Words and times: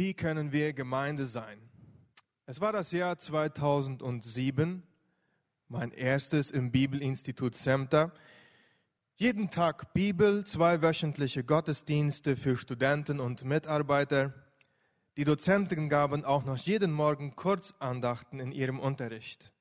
Wie 0.00 0.14
können 0.14 0.50
wir 0.50 0.72
Gemeinde 0.72 1.26
sein? 1.26 1.60
Es 2.46 2.58
war 2.58 2.72
das 2.72 2.90
Jahr 2.90 3.18
2007, 3.18 4.82
mein 5.68 5.90
erstes 5.92 6.50
im 6.50 6.72
Bibelinstitut 6.72 7.54
Semter. 7.54 8.10
Jeden 9.16 9.50
Tag 9.50 9.92
Bibel, 9.92 10.46
zwei 10.46 10.80
wöchentliche 10.80 11.44
Gottesdienste 11.44 12.38
für 12.38 12.56
Studenten 12.56 13.20
und 13.20 13.44
Mitarbeiter. 13.44 14.32
Die 15.18 15.24
Dozenten 15.24 15.90
gaben 15.90 16.24
auch 16.24 16.46
noch 16.46 16.56
jeden 16.56 16.92
Morgen 16.92 17.36
Kurzandachten 17.36 18.40
in 18.40 18.52
ihrem 18.52 18.78
Unterricht. 18.78 19.52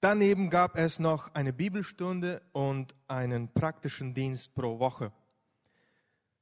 Daneben 0.00 0.48
gab 0.48 0.78
es 0.78 1.00
noch 1.00 1.34
eine 1.34 1.52
Bibelstunde 1.52 2.40
und 2.52 2.94
einen 3.08 3.52
praktischen 3.52 4.14
Dienst 4.14 4.54
pro 4.54 4.78
Woche. 4.78 5.10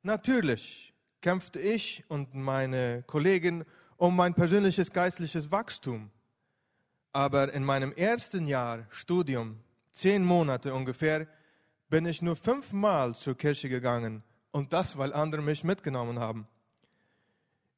Natürlich 0.02 0.93
kämpfte 1.24 1.58
ich 1.58 2.04
und 2.08 2.34
meine 2.34 3.02
Kollegen 3.06 3.64
um 3.96 4.14
mein 4.14 4.34
persönliches 4.34 4.92
geistliches 4.92 5.50
Wachstum. 5.50 6.10
Aber 7.12 7.50
in 7.54 7.64
meinem 7.64 7.92
ersten 7.92 8.46
Jahr 8.46 8.86
Studium, 8.90 9.58
zehn 9.90 10.22
Monate 10.22 10.74
ungefähr, 10.74 11.26
bin 11.88 12.04
ich 12.04 12.20
nur 12.20 12.36
fünfmal 12.36 13.14
zur 13.14 13.38
Kirche 13.38 13.70
gegangen 13.70 14.22
und 14.50 14.74
das, 14.74 14.98
weil 14.98 15.14
andere 15.14 15.40
mich 15.40 15.64
mitgenommen 15.64 16.18
haben. 16.18 16.46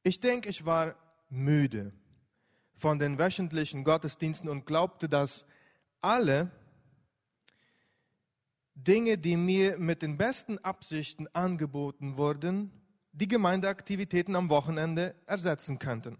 Ich 0.03 0.19
denke, 0.19 0.49
ich 0.49 0.65
war 0.65 0.95
müde 1.29 1.93
von 2.75 2.99
den 2.99 3.17
wöchentlichen 3.17 3.85
Gottesdiensten 3.85 4.49
und 4.49 4.65
glaubte, 4.65 5.07
dass 5.07 5.45
alle 6.01 6.51
Dinge, 8.75 9.17
die 9.17 9.37
mir 9.37 9.77
mit 9.77 10.01
den 10.01 10.17
besten 10.17 10.57
Absichten 10.57 11.29
angeboten 11.33 12.17
wurden, 12.17 12.73
die 13.17 13.27
Gemeindeaktivitäten 13.27 14.35
am 14.35 14.49
Wochenende 14.49 15.15
ersetzen 15.25 15.79
könnten. 15.79 16.19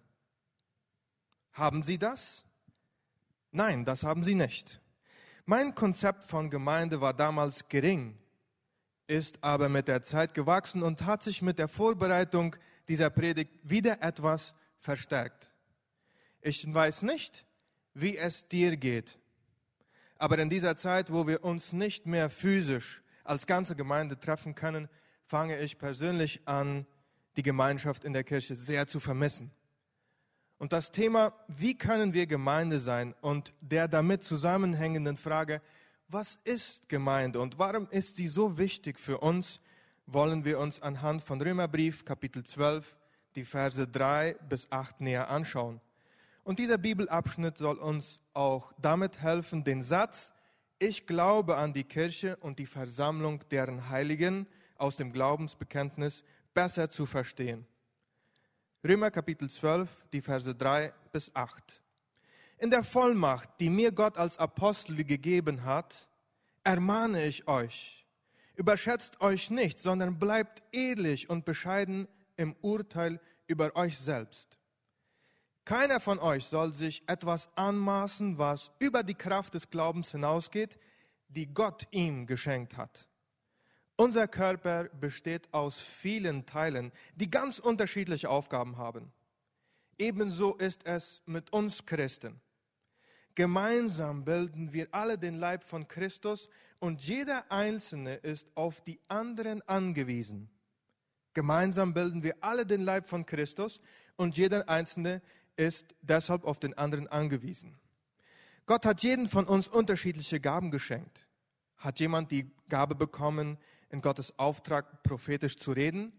Haben 1.54 1.84
Sie 1.84 2.00
das? 2.00 2.44
Nein, 3.52 3.86
das 3.86 4.04
haben 4.04 4.24
Sie 4.24 4.34
nicht. 4.34 4.82
Mein 5.46 5.76
Konzept 5.76 6.24
von 6.24 6.50
Gemeinde 6.50 7.00
war 7.00 7.14
damals 7.14 7.70
gering, 7.70 8.18
ist 9.06 9.44
aber 9.44 9.70
mit 9.70 9.88
der 9.88 10.02
Zeit 10.02 10.34
gewachsen 10.34 10.82
und 10.82 11.06
hat 11.06 11.22
sich 11.22 11.42
mit 11.44 11.60
der 11.60 11.68
Vorbereitung 11.68 12.56
dieser 12.88 13.12
Predigt 13.12 13.52
wieder 13.62 14.02
etwas 14.02 14.56
verstärkt. 14.80 15.52
Ich 16.42 16.72
weiß 16.72 17.04
nicht, 17.04 17.46
wie 17.94 18.18
es 18.18 18.48
dir 18.48 18.76
geht, 18.76 19.20
aber 20.18 20.40
in 20.40 20.50
dieser 20.50 20.78
Zeit, 20.78 21.14
wo 21.14 21.28
wir 21.28 21.44
uns 21.44 21.74
nicht 21.74 22.08
mehr 22.08 22.32
physisch 22.32 23.04
als 23.24 23.46
ganze 23.46 23.76
Gemeinde 23.76 24.20
treffen 24.20 24.56
können, 24.56 24.90
fange 25.28 25.60
ich 25.60 25.78
persönlich 25.78 26.42
an, 26.46 26.88
die 27.36 27.44
Gemeinschaft 27.44 28.06
in 28.06 28.14
der 28.14 28.24
Kirche 28.24 28.56
sehr 28.56 28.88
zu 28.88 29.00
vermissen. 29.00 29.52
Und 30.58 30.74
das 30.74 30.92
Thema, 30.92 31.34
wie 31.48 31.78
können 31.78 32.14
wir 32.14 32.26
Gemeinde 32.26 32.80
sein 32.80 33.14
und 33.22 33.54
der 33.62 33.88
damit 33.88 34.24
zusammenhängenden 34.24 35.18
Frage, 35.18 35.62
was 36.08 36.40
ist 36.46 36.88
Gemeinde 36.90 37.42
und 37.42 37.60
warum 37.60 37.88
ist 37.92 38.16
sie 38.16 38.28
so 38.28 38.58
wichtig 38.58 39.00
für 39.00 39.20
uns, 39.20 39.60
wollen 40.08 40.46
wir 40.46 40.58
uns 40.58 40.82
anhand 40.82 41.22
von 41.22 41.40
Römerbrief 41.42 42.06
Kapitel 42.06 42.44
12 42.44 42.96
die 43.36 43.44
Verse 43.44 43.86
3 43.86 44.38
bis 44.48 44.72
8 44.72 45.02
näher 45.02 45.30
anschauen. 45.30 45.82
Und 46.44 46.60
dieser 46.60 46.78
Bibelabschnitt 46.78 47.58
soll 47.58 47.78
uns 47.78 48.22
auch 48.34 48.72
damit 48.82 49.22
helfen, 49.22 49.66
den 49.66 49.82
Satz, 49.82 50.32
ich 50.80 51.06
glaube 51.06 51.58
an 51.58 51.74
die 51.74 51.84
Kirche 51.84 52.38
und 52.38 52.58
die 52.58 52.66
Versammlung 52.66 53.44
deren 53.52 53.90
Heiligen 53.90 54.48
aus 54.80 54.96
dem 54.96 55.12
Glaubensbekenntnis 55.12 56.24
besser 56.54 56.90
zu 56.90 57.06
verstehen. 57.06 57.66
Römer 58.84 59.12
Kapitel 59.12 59.50
12, 59.50 59.90
die 60.14 60.22
Verse 60.22 60.54
3 60.54 60.94
bis 61.12 61.36
8. 61.36 61.82
In 62.60 62.72
der 62.72 62.84
Vollmacht, 62.84 63.50
die 63.60 63.70
mir 63.70 63.92
Gott 63.92 64.18
als 64.18 64.38
Apostel 64.38 65.04
gegeben 65.04 65.64
hat, 65.64 66.08
ermahne 66.64 67.26
ich 67.26 67.48
euch, 67.48 68.06
überschätzt 68.56 69.22
euch 69.22 69.50
nicht, 69.50 69.80
sondern 69.80 70.18
bleibt 70.20 70.64
ehrlich 70.72 71.30
und 71.30 71.46
bescheiden 71.46 72.08
im 72.36 72.56
Urteil 72.62 73.20
über 73.48 73.76
euch 73.76 73.98
selbst. 73.98 74.58
Keiner 75.66 76.00
von 76.00 76.20
euch 76.20 76.46
soll 76.46 76.72
sich 76.72 77.04
etwas 77.08 77.50
anmaßen, 77.58 78.38
was 78.38 78.72
über 78.80 79.04
die 79.04 79.16
Kraft 79.16 79.54
des 79.54 79.70
Glaubens 79.70 80.12
hinausgeht, 80.12 80.80
die 81.28 81.54
Gott 81.54 81.88
ihm 81.92 82.26
geschenkt 82.26 82.78
hat. 82.78 83.08
Unser 84.00 84.28
Körper 84.28 84.86
besteht 84.86 85.52
aus 85.52 85.80
vielen 85.80 86.46
Teilen, 86.46 86.92
die 87.16 87.32
ganz 87.32 87.58
unterschiedliche 87.58 88.30
Aufgaben 88.30 88.78
haben. 88.78 89.12
Ebenso 89.98 90.54
ist 90.56 90.86
es 90.86 91.24
mit 91.26 91.52
uns 91.52 91.84
Christen. 91.86 92.40
Gemeinsam 93.34 94.24
bilden 94.24 94.72
wir 94.72 94.88
alle 94.92 95.18
den 95.18 95.36
Leib 95.36 95.64
von 95.64 95.88
Christus 95.88 96.48
und 96.80 97.04
jeder 97.04 97.52
Einzelne 97.52 98.16
ist 98.16 98.48
auf 98.54 98.82
die 98.82 99.00
anderen 99.08 99.68
angewiesen. 99.68 100.50
Gemeinsam 101.34 101.94
bilden 101.94 102.22
wir 102.22 102.36
alle 102.42 102.68
den 102.68 102.82
Leib 102.82 103.08
von 103.08 103.26
Christus 103.26 103.82
und 104.16 104.38
jeder 104.38 104.70
Einzelne 104.70 105.24
ist 105.56 105.96
deshalb 106.02 106.46
auf 106.46 106.60
den 106.60 106.78
anderen 106.78 107.08
angewiesen. 107.08 107.76
Gott 108.68 108.86
hat 108.86 109.02
jeden 109.02 109.28
von 109.28 109.46
uns 109.46 109.68
unterschiedliche 109.68 110.40
Gaben 110.40 110.70
geschenkt. 110.70 111.28
Hat 111.78 112.00
jemand 112.00 112.32
die 112.32 112.52
Gabe 112.70 112.96
bekommen, 112.96 113.58
in 113.90 114.02
Gottes 114.02 114.38
Auftrag 114.38 115.04
prophetisch 115.04 115.58
zu 115.58 115.72
reden, 115.72 116.14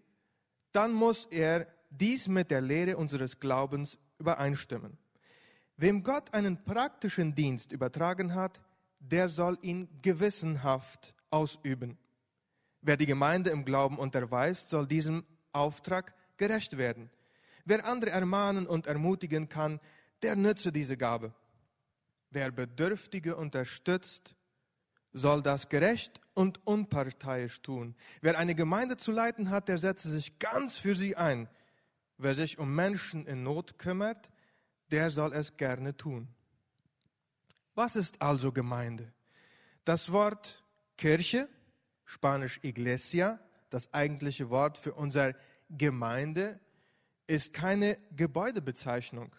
dann 0.73 0.93
muss 0.93 1.27
er 1.27 1.67
dies 1.91 2.29
mit 2.29 2.51
der 2.51 2.61
Lehre 2.61 2.97
unseres 2.97 3.41
Glaubens 3.41 3.99
übereinstimmen. 4.19 4.99
Wem 5.77 6.03
Gott 6.03 6.35
einen 6.35 6.65
praktischen 6.65 7.35
Dienst 7.35 7.73
übertragen 7.73 8.35
hat, 8.35 8.61
der 8.99 9.29
soll 9.29 9.59
ihn 9.63 9.89
gewissenhaft 10.03 11.15
ausüben. 11.31 11.97
Wer 12.83 12.97
die 12.97 13.07
Gemeinde 13.07 13.51
im 13.51 13.65
Glauben 13.65 13.99
unterweist, 13.99 14.69
soll 14.69 14.87
diesem 14.87 15.25
Auftrag 15.53 16.15
gerecht 16.37 16.79
werden. 16.79 17.11
Wer 17.65 17.87
andere 17.87 18.11
ermahnen 18.11 18.67
und 18.67 18.87
ermutigen 18.87 19.49
kann, 19.49 19.81
der 20.23 20.37
nütze 20.37 20.73
diese 20.73 20.97
Gabe. 20.97 21.33
Wer 22.31 22.51
Bedürftige 22.51 23.37
unterstützt, 23.37 24.35
soll 25.13 25.43
das 25.43 25.69
gerecht 25.69 26.21
und 26.35 26.67
unparteiisch 26.67 27.63
tun. 27.63 27.95
Wer 28.21 28.39
eine 28.39 28.55
Gemeinde 28.55 28.97
zu 28.97 29.13
leiten 29.13 29.51
hat, 29.51 29.69
der 29.69 29.79
setze 29.79 30.11
sich 30.11 30.39
ganz 30.39 30.77
für 30.77 30.97
sie 30.97 31.17
ein. 31.17 31.49
Wer 32.17 32.35
sich 32.35 32.59
um 32.59 32.75
Menschen 32.75 33.27
in 33.27 33.43
Not 33.43 33.79
kümmert, 33.79 34.31
der 34.91 35.11
soll 35.11 35.33
es 35.33 35.57
gerne 35.57 35.97
tun. 35.97 36.29
Was 37.75 37.97
ist 37.97 38.21
also 38.21 38.53
Gemeinde? 38.53 39.13
Das 39.85 40.11
Wort 40.11 40.65
Kirche, 40.97 41.49
spanisch 42.05 42.61
Iglesia, 42.63 43.39
das 43.71 43.93
eigentliche 43.95 44.51
Wort 44.51 44.79
für 44.79 44.95
unser 44.95 45.35
Gemeinde, 45.71 46.59
ist 47.27 47.53
keine 47.53 47.99
Gebäudebezeichnung. 48.17 49.35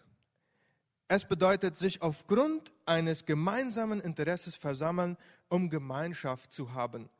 Es 1.12 1.24
bedeutet 1.24 1.76
sich 1.76 2.02
aufgrund 2.02 2.72
eines 2.86 3.26
gemeinsamen 3.26 4.00
Interesses 4.00 4.54
versammeln, 4.54 5.16
um 5.48 5.68
Gemeinschaft 5.68 6.52
zu 6.52 6.72
haben, 6.72 7.10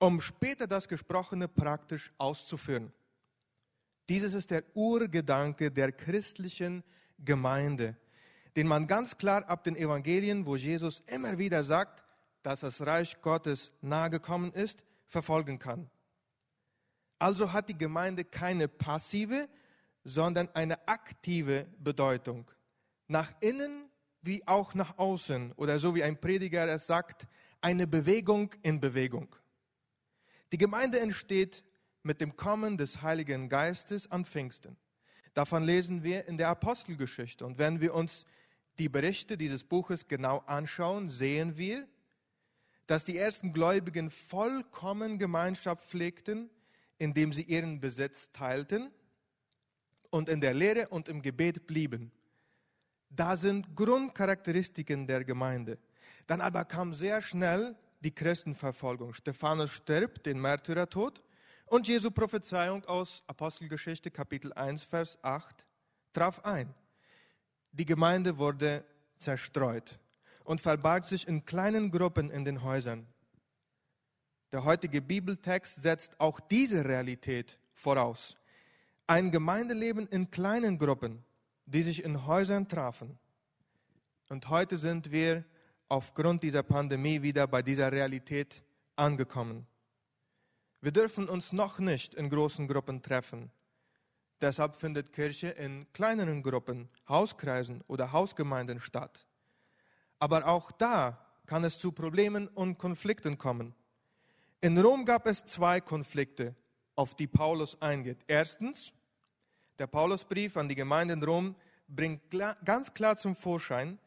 um 0.00 0.20
später 0.20 0.66
das 0.66 0.88
Gesprochene 0.88 1.46
praktisch 1.46 2.10
auszuführen. 2.18 2.92
Dieses 4.08 4.34
ist 4.34 4.50
der 4.50 4.64
Urgedanke 4.74 5.70
der 5.70 5.92
christlichen 5.92 6.82
Gemeinde, 7.24 7.96
den 8.56 8.66
man 8.66 8.88
ganz 8.88 9.16
klar 9.16 9.48
ab 9.48 9.62
den 9.62 9.76
Evangelien, 9.76 10.44
wo 10.44 10.56
Jesus 10.56 11.04
immer 11.06 11.38
wieder 11.38 11.62
sagt, 11.62 12.02
dass 12.42 12.62
das 12.62 12.84
Reich 12.84 13.22
Gottes 13.22 13.70
nahe 13.80 14.10
gekommen 14.10 14.50
ist, 14.54 14.82
verfolgen 15.06 15.60
kann. 15.60 15.88
Also 17.20 17.52
hat 17.52 17.68
die 17.68 17.78
Gemeinde 17.78 18.24
keine 18.24 18.66
passive, 18.66 19.48
sondern 20.02 20.48
eine 20.52 20.88
aktive 20.88 21.68
Bedeutung 21.78 22.50
nach 23.08 23.32
innen 23.40 23.90
wie 24.22 24.46
auch 24.46 24.74
nach 24.74 24.98
außen 24.98 25.52
oder 25.52 25.78
so 25.78 25.94
wie 25.94 26.02
ein 26.02 26.20
Prediger 26.20 26.68
es 26.68 26.86
sagt, 26.86 27.26
eine 27.60 27.86
Bewegung 27.86 28.52
in 28.62 28.80
Bewegung. 28.80 29.34
Die 30.52 30.58
Gemeinde 30.58 31.00
entsteht 31.00 31.64
mit 32.02 32.20
dem 32.20 32.36
Kommen 32.36 32.76
des 32.76 33.02
Heiligen 33.02 33.48
Geistes 33.48 34.10
an 34.10 34.24
Pfingsten. 34.24 34.76
Davon 35.34 35.64
lesen 35.64 36.02
wir 36.02 36.26
in 36.26 36.38
der 36.38 36.48
Apostelgeschichte. 36.48 37.44
Und 37.44 37.58
wenn 37.58 37.80
wir 37.80 37.94
uns 37.94 38.24
die 38.78 38.88
Berichte 38.88 39.36
dieses 39.36 39.64
Buches 39.64 40.08
genau 40.08 40.38
anschauen, 40.46 41.08
sehen 41.08 41.56
wir, 41.56 41.86
dass 42.86 43.04
die 43.04 43.18
ersten 43.18 43.52
Gläubigen 43.52 44.10
vollkommen 44.10 45.18
Gemeinschaft 45.18 45.84
pflegten, 45.88 46.48
indem 46.98 47.32
sie 47.32 47.42
ihren 47.42 47.80
Besitz 47.80 48.32
teilten 48.32 48.90
und 50.10 50.28
in 50.28 50.40
der 50.40 50.54
Lehre 50.54 50.88
und 50.88 51.08
im 51.08 51.20
Gebet 51.20 51.66
blieben. 51.66 52.12
Da 53.10 53.36
sind 53.36 53.74
Grundcharakteristiken 53.74 55.06
der 55.06 55.24
Gemeinde. 55.24 55.78
Dann 56.26 56.40
aber 56.40 56.64
kam 56.64 56.92
sehr 56.92 57.22
schnell 57.22 57.76
die 58.00 58.14
Christenverfolgung. 58.14 59.14
Stephanus 59.14 59.70
stirbt 59.70 60.26
den 60.26 60.40
Märtyrertod 60.40 61.22
und 61.66 61.88
Jesu 61.88 62.10
Prophezeiung 62.10 62.84
aus 62.84 63.22
Apostelgeschichte 63.26 64.10
Kapitel 64.10 64.52
1, 64.52 64.84
Vers 64.84 65.18
8 65.22 65.64
traf 66.12 66.44
ein. 66.44 66.74
Die 67.72 67.84
Gemeinde 67.84 68.38
wurde 68.38 68.84
zerstreut 69.18 69.98
und 70.44 70.60
verbarg 70.60 71.06
sich 71.06 71.26
in 71.26 71.44
kleinen 71.44 71.90
Gruppen 71.90 72.30
in 72.30 72.44
den 72.44 72.62
Häusern. 72.62 73.06
Der 74.52 74.64
heutige 74.64 75.02
Bibeltext 75.02 75.82
setzt 75.82 76.18
auch 76.20 76.40
diese 76.40 76.84
Realität 76.84 77.58
voraus. 77.74 78.36
Ein 79.06 79.30
Gemeindeleben 79.30 80.06
in 80.06 80.30
kleinen 80.30 80.78
Gruppen, 80.78 81.24
die 81.66 81.82
sich 81.82 82.04
in 82.04 82.26
Häusern 82.26 82.68
trafen. 82.68 83.18
Und 84.28 84.48
heute 84.48 84.78
sind 84.78 85.10
wir 85.10 85.44
aufgrund 85.88 86.42
dieser 86.42 86.62
Pandemie 86.62 87.22
wieder 87.22 87.46
bei 87.46 87.62
dieser 87.62 87.92
Realität 87.92 88.64
angekommen. 88.96 89.66
Wir 90.80 90.92
dürfen 90.92 91.28
uns 91.28 91.52
noch 91.52 91.78
nicht 91.78 92.14
in 92.14 92.30
großen 92.30 92.68
Gruppen 92.68 93.02
treffen. 93.02 93.50
Deshalb 94.40 94.76
findet 94.76 95.12
Kirche 95.12 95.48
in 95.48 95.90
kleineren 95.92 96.42
Gruppen, 96.42 96.88
Hauskreisen 97.08 97.82
oder 97.88 98.12
Hausgemeinden 98.12 98.80
statt. 98.80 99.26
Aber 100.18 100.46
auch 100.46 100.70
da 100.72 101.18
kann 101.46 101.64
es 101.64 101.78
zu 101.78 101.92
Problemen 101.92 102.48
und 102.48 102.78
Konflikten 102.78 103.38
kommen. 103.38 103.74
In 104.60 104.78
Rom 104.78 105.04
gab 105.04 105.26
es 105.26 105.44
zwei 105.46 105.80
Konflikte, 105.80 106.54
auf 106.94 107.14
die 107.14 107.26
Paulus 107.26 107.80
eingeht. 107.80 108.18
Erstens, 108.26 108.92
der 109.78 109.86
Paulusbrief 109.86 110.56
an 110.56 110.68
die 110.68 110.74
Gemeinde 110.74 111.14
in 111.14 111.22
Rom 111.22 111.54
bringt 111.88 112.30
klar, 112.30 112.56
ganz 112.64 112.94
klar 112.94 113.16
zum 113.16 113.36
Vorschein, 113.36 113.98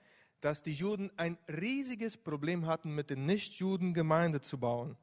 dass 0.42 0.64
die 0.64 0.74
Juden 0.74 1.12
ein 1.18 1.38
riesiges 1.50 2.18
Problem 2.18 2.66
hatten, 2.66 2.96
mit 2.96 3.10
den 3.10 3.26
Nichtjuden 3.26 3.94
Gemeinde 3.94 4.42
zu 4.42 4.58
bauen, 4.58 4.98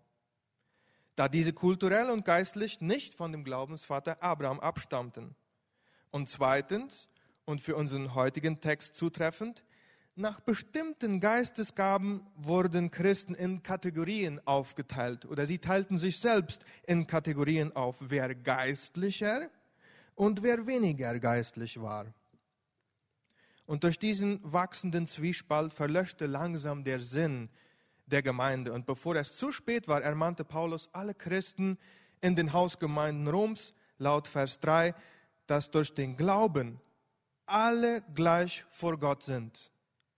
da 1.15 1.29
diese 1.29 1.53
kulturell 1.53 2.11
und 2.11 2.25
geistlich 2.25 2.81
nicht 2.81 3.15
von 3.15 3.33
dem 3.33 3.45
Glaubensvater 3.45 4.23
Abraham 4.23 4.61
abstammten. 4.61 5.35
Und 6.11 6.29
zweitens, 6.31 7.09
und 7.45 7.61
für 7.61 7.77
unseren 7.77 8.15
heutigen 8.15 8.61
Text 8.61 8.97
zutreffend, 8.97 9.63
nach 10.19 10.41
bestimmten 10.41 11.21
Geistesgaben 11.21 12.27
wurden 12.37 12.91
Christen 12.91 13.35
in 13.35 13.63
Kategorien 13.63 14.41
aufgeteilt 14.47 15.27
oder 15.27 15.47
sie 15.47 15.59
teilten 15.59 15.99
sich 15.99 16.19
selbst 16.19 16.65
in 16.87 17.07
Kategorien 17.07 17.77
auf, 17.77 17.99
wer 18.01 18.35
geistlicher 18.35 19.51
und 20.17 20.43
wer 20.43 20.67
weniger 20.67 21.17
geistlich 21.21 21.81
war. 21.81 22.07
Und 23.67 23.85
durch 23.85 23.99
diesen 23.99 24.41
wachsenden 24.43 25.07
Zwiespalt 25.07 25.73
verlöschte 25.73 26.27
langsam 26.27 26.83
der 26.83 27.01
Sinn 27.01 27.49
der 28.07 28.23
Gemeinde. 28.23 28.73
Und 28.73 28.87
bevor 28.87 29.17
es 29.17 29.37
zu 29.37 29.53
spät 29.53 29.89
war, 29.89 30.03
ermahnte 30.03 30.45
Paulus 30.45 30.89
alle 30.93 31.15
Christen 31.15 31.79
in 32.21 32.35
den 32.35 32.53
Hausgemeinden 32.53 33.29
Roms, 33.29 33.75
laut 33.99 34.27
Vers 34.27 34.59
3, 34.61 34.95
dass 35.47 35.71
durch 35.71 35.93
den 35.95 36.17
Glauben 36.17 36.81
alle 37.45 38.03
gleich 38.15 38.65
vor 38.71 38.99
Gott 38.99 39.23
sind. 39.23 39.71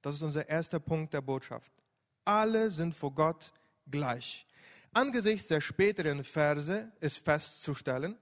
Das 0.03 0.15
ist 0.15 0.23
unser 0.23 0.49
erster 0.49 0.81
Punkt 0.81 1.13
der 1.13 1.21
Botschaft. 1.21 1.73
Alle 2.25 2.71
sind 2.71 2.95
vor 2.95 3.15
Gott 3.15 3.53
gleich. 3.91 4.47
Angesichts 4.93 5.49
der 5.49 5.61
späteren 5.61 6.25
Verse 6.25 6.91
ist 7.01 7.19
festzustellen, 7.19 8.17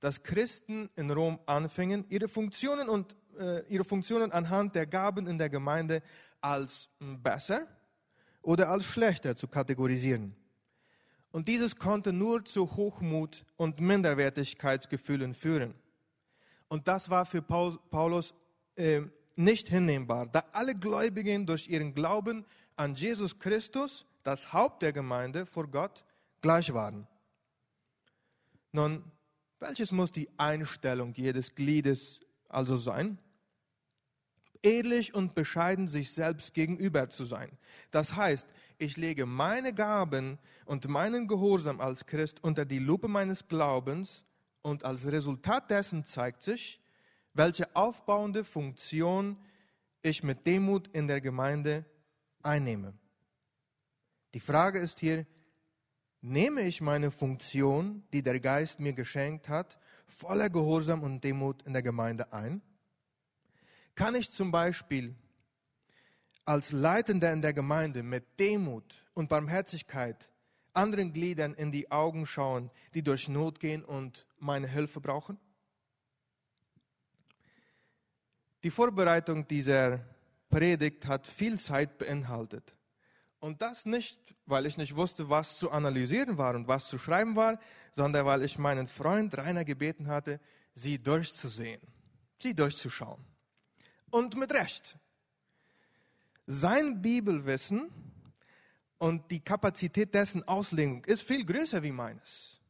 dass 0.00 0.22
Christen 0.22 0.90
in 0.96 1.10
Rom 1.10 1.38
anfingen, 1.46 2.04
ihre 2.08 2.28
Funktionen 2.28 2.88
und 2.88 3.16
äh, 3.38 3.66
ihre 3.68 3.84
Funktionen 3.84 4.32
anhand 4.32 4.74
der 4.74 4.86
Gaben 4.86 5.26
in 5.26 5.38
der 5.38 5.48
Gemeinde 5.48 6.02
als 6.40 6.88
besser 6.98 7.66
oder 8.42 8.68
als 8.68 8.84
schlechter 8.84 9.36
zu 9.36 9.48
kategorisieren. 9.48 10.34
Und 11.32 11.48
dieses 11.48 11.76
konnte 11.76 12.12
nur 12.12 12.44
zu 12.44 12.76
Hochmut 12.76 13.44
und 13.56 13.80
Minderwertigkeitsgefühlen 13.80 15.34
führen. 15.34 15.74
Und 16.68 16.88
das 16.88 17.10
war 17.10 17.26
für 17.26 17.42
Paulus 17.42 18.34
äh, 18.76 19.02
nicht 19.34 19.68
hinnehmbar, 19.68 20.26
da 20.26 20.44
alle 20.52 20.74
Gläubigen 20.74 21.46
durch 21.46 21.68
ihren 21.68 21.94
Glauben 21.94 22.44
an 22.76 22.94
Jesus 22.94 23.38
Christus, 23.38 24.06
das 24.22 24.52
Haupt 24.52 24.82
der 24.82 24.92
Gemeinde, 24.92 25.46
vor 25.46 25.68
Gott 25.68 26.04
gleich 26.40 26.72
waren. 26.72 27.06
Nun, 28.72 29.04
welches 29.58 29.92
muss 29.92 30.12
die 30.12 30.28
Einstellung 30.38 31.14
jedes 31.14 31.54
Gliedes 31.54 32.20
also 32.48 32.76
sein? 32.76 33.18
Ehrlich 34.62 35.14
und 35.14 35.34
bescheiden 35.34 35.86
sich 35.86 36.12
selbst 36.12 36.54
gegenüber 36.54 37.08
zu 37.08 37.24
sein. 37.24 37.50
Das 37.90 38.16
heißt, 38.16 38.48
ich 38.78 38.96
lege 38.96 39.26
meine 39.26 39.72
Gaben 39.72 40.38
und 40.64 40.88
meinen 40.88 41.28
Gehorsam 41.28 41.80
als 41.80 42.06
Christ 42.06 42.42
unter 42.42 42.64
die 42.64 42.78
Lupe 42.78 43.08
meines 43.08 43.46
Glaubens 43.48 44.24
und 44.62 44.84
als 44.84 45.06
Resultat 45.06 45.70
dessen 45.70 46.04
zeigt 46.04 46.42
sich, 46.42 46.80
welche 47.32 47.74
aufbauende 47.76 48.44
Funktion 48.44 49.38
ich 50.02 50.22
mit 50.22 50.46
Demut 50.46 50.88
in 50.88 51.06
der 51.06 51.20
Gemeinde 51.20 51.84
einnehme. 52.42 52.94
Die 54.34 54.40
Frage 54.40 54.78
ist 54.78 54.98
hier, 55.00 55.26
nehme 56.26 56.62
ich 56.62 56.80
meine 56.80 57.12
Funktion, 57.12 58.02
die 58.12 58.22
der 58.22 58.40
Geist 58.40 58.80
mir 58.80 58.92
geschenkt 58.92 59.48
hat, 59.48 59.78
voller 60.06 60.50
Gehorsam 60.50 61.02
und 61.02 61.22
Demut 61.22 61.62
in 61.62 61.72
der 61.72 61.82
Gemeinde 61.82 62.32
ein? 62.32 62.60
Kann 63.94 64.14
ich 64.16 64.30
zum 64.30 64.50
Beispiel 64.50 65.14
als 66.44 66.72
Leitender 66.72 67.32
in 67.32 67.42
der 67.42 67.52
Gemeinde 67.52 68.02
mit 68.02 68.38
Demut 68.40 69.04
und 69.14 69.28
Barmherzigkeit 69.28 70.32
anderen 70.72 71.12
Gliedern 71.12 71.54
in 71.54 71.70
die 71.70 71.90
Augen 71.90 72.26
schauen, 72.26 72.70
die 72.94 73.02
durch 73.02 73.28
Not 73.28 73.60
gehen 73.60 73.84
und 73.84 74.26
meine 74.38 74.66
Hilfe 74.66 75.00
brauchen? 75.00 75.38
Die 78.64 78.70
Vorbereitung 78.70 79.46
dieser 79.46 80.00
Predigt 80.48 81.06
hat 81.06 81.26
viel 81.28 81.58
Zeit 81.60 81.98
beinhaltet. 81.98 82.76
Und 83.40 83.62
das 83.62 83.86
nicht, 83.86 84.34
weil 84.46 84.66
ich 84.66 84.76
nicht 84.76 84.96
wusste, 84.96 85.28
was 85.28 85.58
zu 85.58 85.70
analysieren 85.70 86.38
war 86.38 86.54
und 86.54 86.68
was 86.68 86.88
zu 86.88 86.98
schreiben 86.98 87.36
war, 87.36 87.58
sondern 87.92 88.26
weil 88.26 88.42
ich 88.42 88.58
meinen 88.58 88.88
Freund 88.88 89.36
Rainer 89.36 89.64
gebeten 89.64 90.08
hatte, 90.08 90.40
sie 90.74 91.02
durchzusehen, 91.02 91.80
sie 92.38 92.54
durchzuschauen. 92.54 93.24
Und 94.10 94.36
mit 94.36 94.52
Recht. 94.52 94.98
Sein 96.46 97.02
Bibelwissen 97.02 97.90
und 98.98 99.30
die 99.30 99.40
Kapazität 99.40 100.14
dessen 100.14 100.46
Auslegung 100.46 101.04
ist 101.04 101.22
viel 101.22 101.44
größer 101.44 101.82
wie 101.82 101.92
meines. 101.92 102.60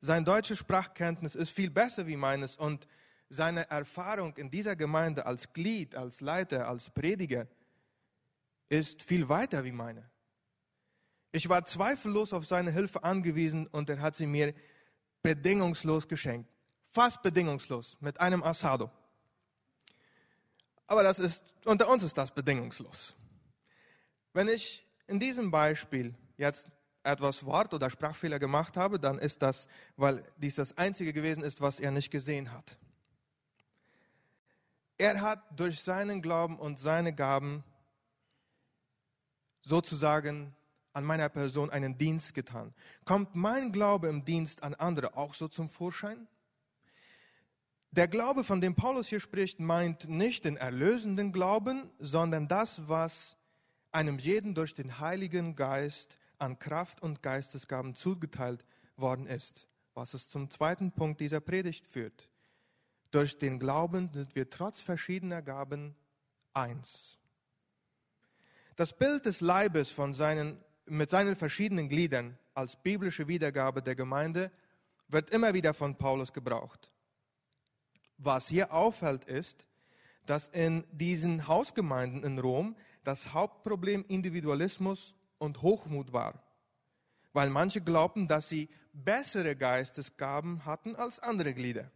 Sein 0.00 0.24
deutsche 0.24 0.56
Sprachkenntnis 0.56 1.34
ist 1.34 1.50
viel 1.50 1.70
besser 1.70 2.06
wie 2.06 2.16
meines 2.16 2.56
und 2.56 2.86
seine 3.28 3.68
Erfahrung 3.68 4.36
in 4.36 4.50
dieser 4.50 4.74
Gemeinde 4.76 5.26
als 5.26 5.52
Glied, 5.52 5.94
als 5.94 6.20
Leiter, 6.20 6.68
als 6.68 6.88
Prediger 6.90 7.46
ist 8.68 9.02
viel 9.02 9.28
weiter 9.28 9.64
wie 9.64 9.72
meine. 9.72 10.07
Ich 11.30 11.48
war 11.48 11.64
zweifellos 11.64 12.32
auf 12.32 12.46
seine 12.46 12.70
Hilfe 12.70 13.04
angewiesen 13.04 13.66
und 13.66 13.90
er 13.90 14.00
hat 14.00 14.16
sie 14.16 14.26
mir 14.26 14.54
bedingungslos 15.22 16.08
geschenkt. 16.08 16.50
Fast 16.90 17.22
bedingungslos, 17.22 17.96
mit 18.00 18.18
einem 18.20 18.42
Asado. 18.42 18.90
Aber 20.86 21.02
das 21.02 21.18
ist, 21.18 21.54
unter 21.64 21.88
uns 21.88 22.02
ist 22.02 22.16
das 22.16 22.30
bedingungslos. 22.30 23.14
Wenn 24.32 24.48
ich 24.48 24.86
in 25.06 25.20
diesem 25.20 25.50
Beispiel 25.50 26.14
jetzt 26.38 26.66
etwas 27.02 27.44
Wort- 27.44 27.74
oder 27.74 27.90
Sprachfehler 27.90 28.38
gemacht 28.38 28.76
habe, 28.76 28.98
dann 28.98 29.18
ist 29.18 29.42
das, 29.42 29.68
weil 29.96 30.24
dies 30.36 30.54
das 30.54 30.76
Einzige 30.78 31.12
gewesen 31.12 31.42
ist, 31.42 31.60
was 31.60 31.78
er 31.78 31.90
nicht 31.90 32.10
gesehen 32.10 32.52
hat. 32.52 32.78
Er 34.96 35.20
hat 35.20 35.42
durch 35.58 35.80
seinen 35.80 36.22
Glauben 36.22 36.58
und 36.58 36.78
seine 36.78 37.14
Gaben 37.14 37.62
sozusagen 39.62 40.54
an 40.98 41.04
meiner 41.04 41.28
Person 41.28 41.70
einen 41.70 41.96
Dienst 41.96 42.34
getan. 42.34 42.74
Kommt 43.04 43.36
mein 43.36 43.70
Glaube 43.70 44.08
im 44.08 44.24
Dienst 44.24 44.64
an 44.64 44.74
andere 44.74 45.16
auch 45.16 45.32
so 45.32 45.46
zum 45.46 45.70
Vorschein? 45.70 46.26
Der 47.92 48.08
Glaube, 48.08 48.42
von 48.42 48.60
dem 48.60 48.74
Paulus 48.74 49.06
hier 49.06 49.20
spricht, 49.20 49.60
meint 49.60 50.08
nicht 50.08 50.44
den 50.44 50.56
erlösenden 50.56 51.32
Glauben, 51.32 51.88
sondern 52.00 52.48
das, 52.48 52.88
was 52.88 53.36
einem 53.92 54.18
jeden 54.18 54.56
durch 54.56 54.74
den 54.74 54.98
Heiligen 54.98 55.54
Geist 55.54 56.18
an 56.38 56.58
Kraft 56.58 57.00
und 57.00 57.22
Geistesgaben 57.22 57.94
zugeteilt 57.94 58.64
worden 58.96 59.28
ist, 59.28 59.68
was 59.94 60.14
es 60.14 60.28
zum 60.28 60.50
zweiten 60.50 60.90
Punkt 60.90 61.20
dieser 61.20 61.40
Predigt 61.40 61.86
führt. 61.86 62.28
Durch 63.12 63.38
den 63.38 63.60
Glauben 63.60 64.10
sind 64.12 64.34
wir 64.34 64.50
trotz 64.50 64.80
verschiedener 64.80 65.42
Gaben 65.42 65.94
eins. 66.54 67.18
Das 68.74 68.92
Bild 68.92 69.26
des 69.26 69.40
Leibes 69.40 69.90
von 69.90 70.12
seinen, 70.12 70.56
mit 70.90 71.10
seinen 71.10 71.36
verschiedenen 71.36 71.88
Gliedern 71.88 72.38
als 72.54 72.76
biblische 72.76 73.28
Wiedergabe 73.28 73.82
der 73.82 73.94
Gemeinde 73.94 74.50
wird 75.08 75.30
immer 75.30 75.54
wieder 75.54 75.74
von 75.74 75.96
Paulus 75.96 76.32
gebraucht. 76.32 76.90
Was 78.18 78.48
hier 78.48 78.72
auffällt 78.72 79.24
ist, 79.24 79.66
dass 80.26 80.48
in 80.48 80.84
diesen 80.92 81.48
Hausgemeinden 81.48 82.22
in 82.24 82.38
Rom 82.38 82.76
das 83.04 83.32
Hauptproblem 83.32 84.04
Individualismus 84.08 85.14
und 85.38 85.62
Hochmut 85.62 86.12
war, 86.12 86.42
weil 87.32 87.48
manche 87.48 87.80
glaubten, 87.80 88.28
dass 88.28 88.48
sie 88.48 88.68
bessere 88.92 89.56
Geistesgaben 89.56 90.64
hatten 90.64 90.96
als 90.96 91.18
andere 91.20 91.54
Glieder. 91.54 91.90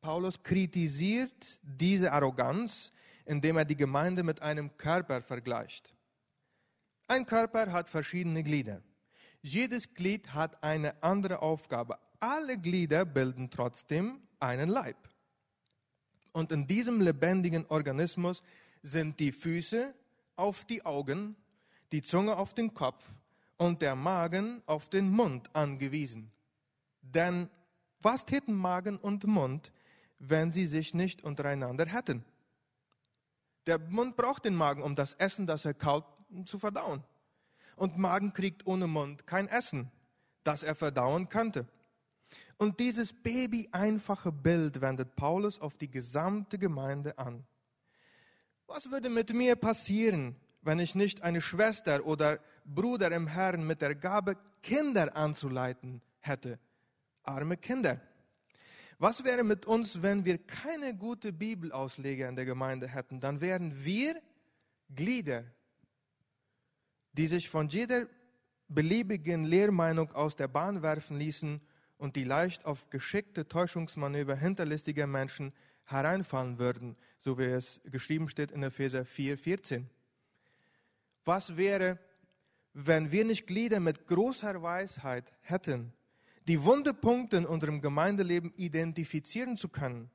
Paulus 0.00 0.42
kritisiert 0.42 1.60
diese 1.62 2.12
Arroganz, 2.12 2.92
indem 3.24 3.56
er 3.56 3.64
die 3.64 3.76
Gemeinde 3.76 4.22
mit 4.22 4.40
einem 4.40 4.76
Körper 4.76 5.20
vergleicht. 5.20 5.95
Ein 7.08 7.24
Körper 7.24 7.72
hat 7.72 7.88
verschiedene 7.88 8.42
Glieder. 8.42 8.82
Jedes 9.40 9.94
Glied 9.94 10.34
hat 10.34 10.62
eine 10.62 11.02
andere 11.02 11.40
Aufgabe. 11.40 11.98
Alle 12.18 12.58
Glieder 12.58 13.04
bilden 13.04 13.50
trotzdem 13.50 14.20
einen 14.40 14.68
Leib. 14.68 14.96
Und 16.32 16.50
in 16.52 16.66
diesem 16.66 17.00
lebendigen 17.00 17.64
Organismus 17.66 18.42
sind 18.82 19.20
die 19.20 19.32
Füße 19.32 19.94
auf 20.34 20.64
die 20.64 20.84
Augen, 20.84 21.36
die 21.92 22.02
Zunge 22.02 22.36
auf 22.36 22.54
den 22.54 22.74
Kopf 22.74 23.04
und 23.56 23.82
der 23.82 23.94
Magen 23.94 24.62
auf 24.66 24.88
den 24.88 25.08
Mund 25.08 25.48
angewiesen. 25.54 26.32
Denn 27.02 27.48
was 28.00 28.26
täten 28.26 28.54
Magen 28.54 28.98
und 28.98 29.24
Mund, 29.24 29.72
wenn 30.18 30.50
sie 30.50 30.66
sich 30.66 30.92
nicht 30.92 31.22
untereinander 31.22 31.86
hätten? 31.86 32.24
Der 33.66 33.78
Mund 33.78 34.16
braucht 34.16 34.44
den 34.44 34.54
Magen, 34.54 34.82
um 34.82 34.94
das 34.94 35.14
Essen, 35.14 35.46
das 35.46 35.64
er 35.64 35.74
kaut, 35.74 36.04
zu 36.44 36.58
verdauen. 36.58 37.02
Und 37.76 37.98
Magen 37.98 38.32
kriegt 38.32 38.66
ohne 38.66 38.86
Mund 38.86 39.26
kein 39.26 39.48
Essen, 39.48 39.90
das 40.44 40.62
er 40.62 40.74
verdauen 40.74 41.28
könnte. 41.28 41.66
Und 42.58 42.80
dieses 42.80 43.12
baby-einfache 43.12 44.32
Bild 44.32 44.80
wendet 44.80 45.14
Paulus 45.14 45.60
auf 45.60 45.76
die 45.76 45.90
gesamte 45.90 46.58
Gemeinde 46.58 47.18
an. 47.18 47.44
Was 48.66 48.90
würde 48.90 49.10
mit 49.10 49.32
mir 49.32 49.56
passieren, 49.56 50.36
wenn 50.62 50.78
ich 50.78 50.94
nicht 50.94 51.22
eine 51.22 51.40
Schwester 51.40 52.04
oder 52.06 52.40
Bruder 52.64 53.12
im 53.12 53.26
Herrn 53.26 53.66
mit 53.66 53.82
der 53.82 53.94
Gabe, 53.94 54.36
Kinder 54.62 55.14
anzuleiten 55.14 56.00
hätte? 56.20 56.58
Arme 57.22 57.56
Kinder. 57.56 58.00
Was 58.98 59.24
wäre 59.24 59.44
mit 59.44 59.66
uns, 59.66 60.00
wenn 60.00 60.24
wir 60.24 60.38
keine 60.38 60.94
gute 60.94 61.32
Bibelausleger 61.32 62.28
in 62.28 62.36
der 62.36 62.46
Gemeinde 62.46 62.88
hätten? 62.88 63.20
Dann 63.20 63.42
wären 63.42 63.84
wir 63.84 64.20
Glieder, 64.88 65.44
die 67.16 67.26
sich 67.26 67.48
von 67.48 67.68
jeder 67.68 68.06
beliebigen 68.68 69.44
Lehrmeinung 69.44 70.12
aus 70.12 70.36
der 70.36 70.48
Bahn 70.48 70.82
werfen 70.82 71.18
ließen 71.18 71.60
und 71.98 72.16
die 72.16 72.24
leicht 72.24 72.64
auf 72.64 72.90
geschickte 72.90 73.48
Täuschungsmanöver 73.48 74.36
hinterlistiger 74.36 75.06
Menschen 75.06 75.52
hereinfallen 75.84 76.58
würden, 76.58 76.96
so 77.20 77.38
wie 77.38 77.44
es 77.44 77.80
geschrieben 77.84 78.28
steht 78.28 78.50
in 78.50 78.62
Epheser 78.62 79.04
4, 79.04 79.38
14. 79.38 79.88
Was 81.24 81.56
wäre, 81.56 81.98
wenn 82.72 83.12
wir 83.12 83.24
nicht 83.24 83.46
Glieder 83.46 83.80
mit 83.80 84.06
großer 84.06 84.62
Weisheit 84.62 85.32
hätten, 85.40 85.92
die 86.46 86.62
Wundepunkte 86.62 87.36
in 87.36 87.46
unserem 87.46 87.80
Gemeindeleben 87.80 88.52
identifizieren 88.56 89.56
zu 89.56 89.68
können? 89.68 90.10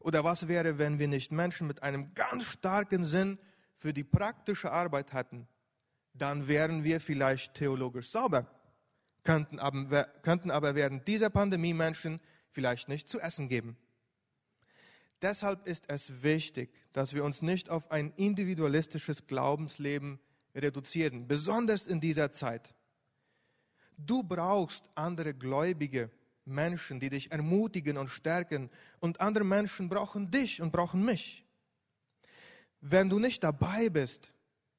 Oder 0.00 0.22
was 0.22 0.46
wäre, 0.46 0.78
wenn 0.78 0.98
wir 0.98 1.08
nicht 1.08 1.32
Menschen 1.32 1.66
mit 1.66 1.82
einem 1.82 2.14
ganz 2.14 2.44
starken 2.44 3.04
Sinn 3.04 3.38
für 3.78 3.92
die 3.92 4.04
praktische 4.04 4.70
Arbeit 4.70 5.12
hätten? 5.12 5.48
Dann 6.18 6.48
wären 6.48 6.84
wir 6.84 7.00
vielleicht 7.00 7.54
theologisch 7.54 8.08
sauber, 8.08 8.46
könnten 9.24 9.58
aber, 9.58 10.04
könnten 10.22 10.50
aber 10.50 10.74
während 10.74 11.06
dieser 11.06 11.30
Pandemie 11.30 11.74
Menschen 11.74 12.20
vielleicht 12.50 12.88
nicht 12.88 13.08
zu 13.08 13.20
essen 13.20 13.48
geben. 13.48 13.76
Deshalb 15.22 15.66
ist 15.66 15.84
es 15.88 16.22
wichtig, 16.22 16.70
dass 16.92 17.14
wir 17.14 17.24
uns 17.24 17.42
nicht 17.42 17.70
auf 17.70 17.90
ein 17.90 18.12
individualistisches 18.16 19.26
Glaubensleben 19.26 20.20
reduzieren, 20.54 21.26
besonders 21.26 21.86
in 21.86 22.00
dieser 22.00 22.32
Zeit. 22.32 22.74
Du 23.96 24.22
brauchst 24.22 24.88
andere 24.94 25.34
gläubige 25.34 26.10
Menschen, 26.44 27.00
die 27.00 27.10
dich 27.10 27.32
ermutigen 27.32 27.98
und 27.98 28.08
stärken, 28.08 28.70
und 29.00 29.20
andere 29.20 29.44
Menschen 29.44 29.88
brauchen 29.88 30.30
dich 30.30 30.60
und 30.60 30.70
brauchen 30.70 31.04
mich. 31.04 31.44
Wenn 32.80 33.08
du 33.08 33.18
nicht 33.18 33.42
dabei 33.42 33.88
bist, 33.88 34.32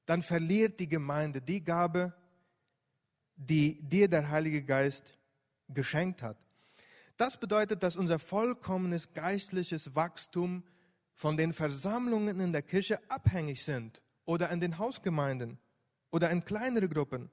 dann 0.07 0.23
verliert 0.23 0.79
die 0.79 0.87
Gemeinde 0.87 1.41
die 1.41 1.63
Gabe, 1.63 2.13
die 3.35 3.75
dir 3.83 4.07
der 4.07 4.29
Heilige 4.29 4.63
Geist 4.63 5.13
geschenkt 5.69 6.23
hat. 6.23 6.37
Das 7.17 7.37
bedeutet, 7.37 7.83
dass 7.83 7.95
unser 7.95 8.17
vollkommenes 8.17 9.13
geistliches 9.13 9.93
Wachstum 9.95 10.63
von 11.13 11.35
den 11.35 11.53
Versammlungen 11.53 12.39
in 12.39 12.53
der 12.53 12.61
Kirche 12.61 12.99
abhängig 13.09 13.63
sind 13.63 14.01
oder 14.25 14.49
in 14.49 14.59
den 14.59 14.77
Hausgemeinden 14.77 15.59
oder 16.09 16.29
in 16.31 16.43
kleinere 16.43 16.87
Gruppen. 16.87 17.29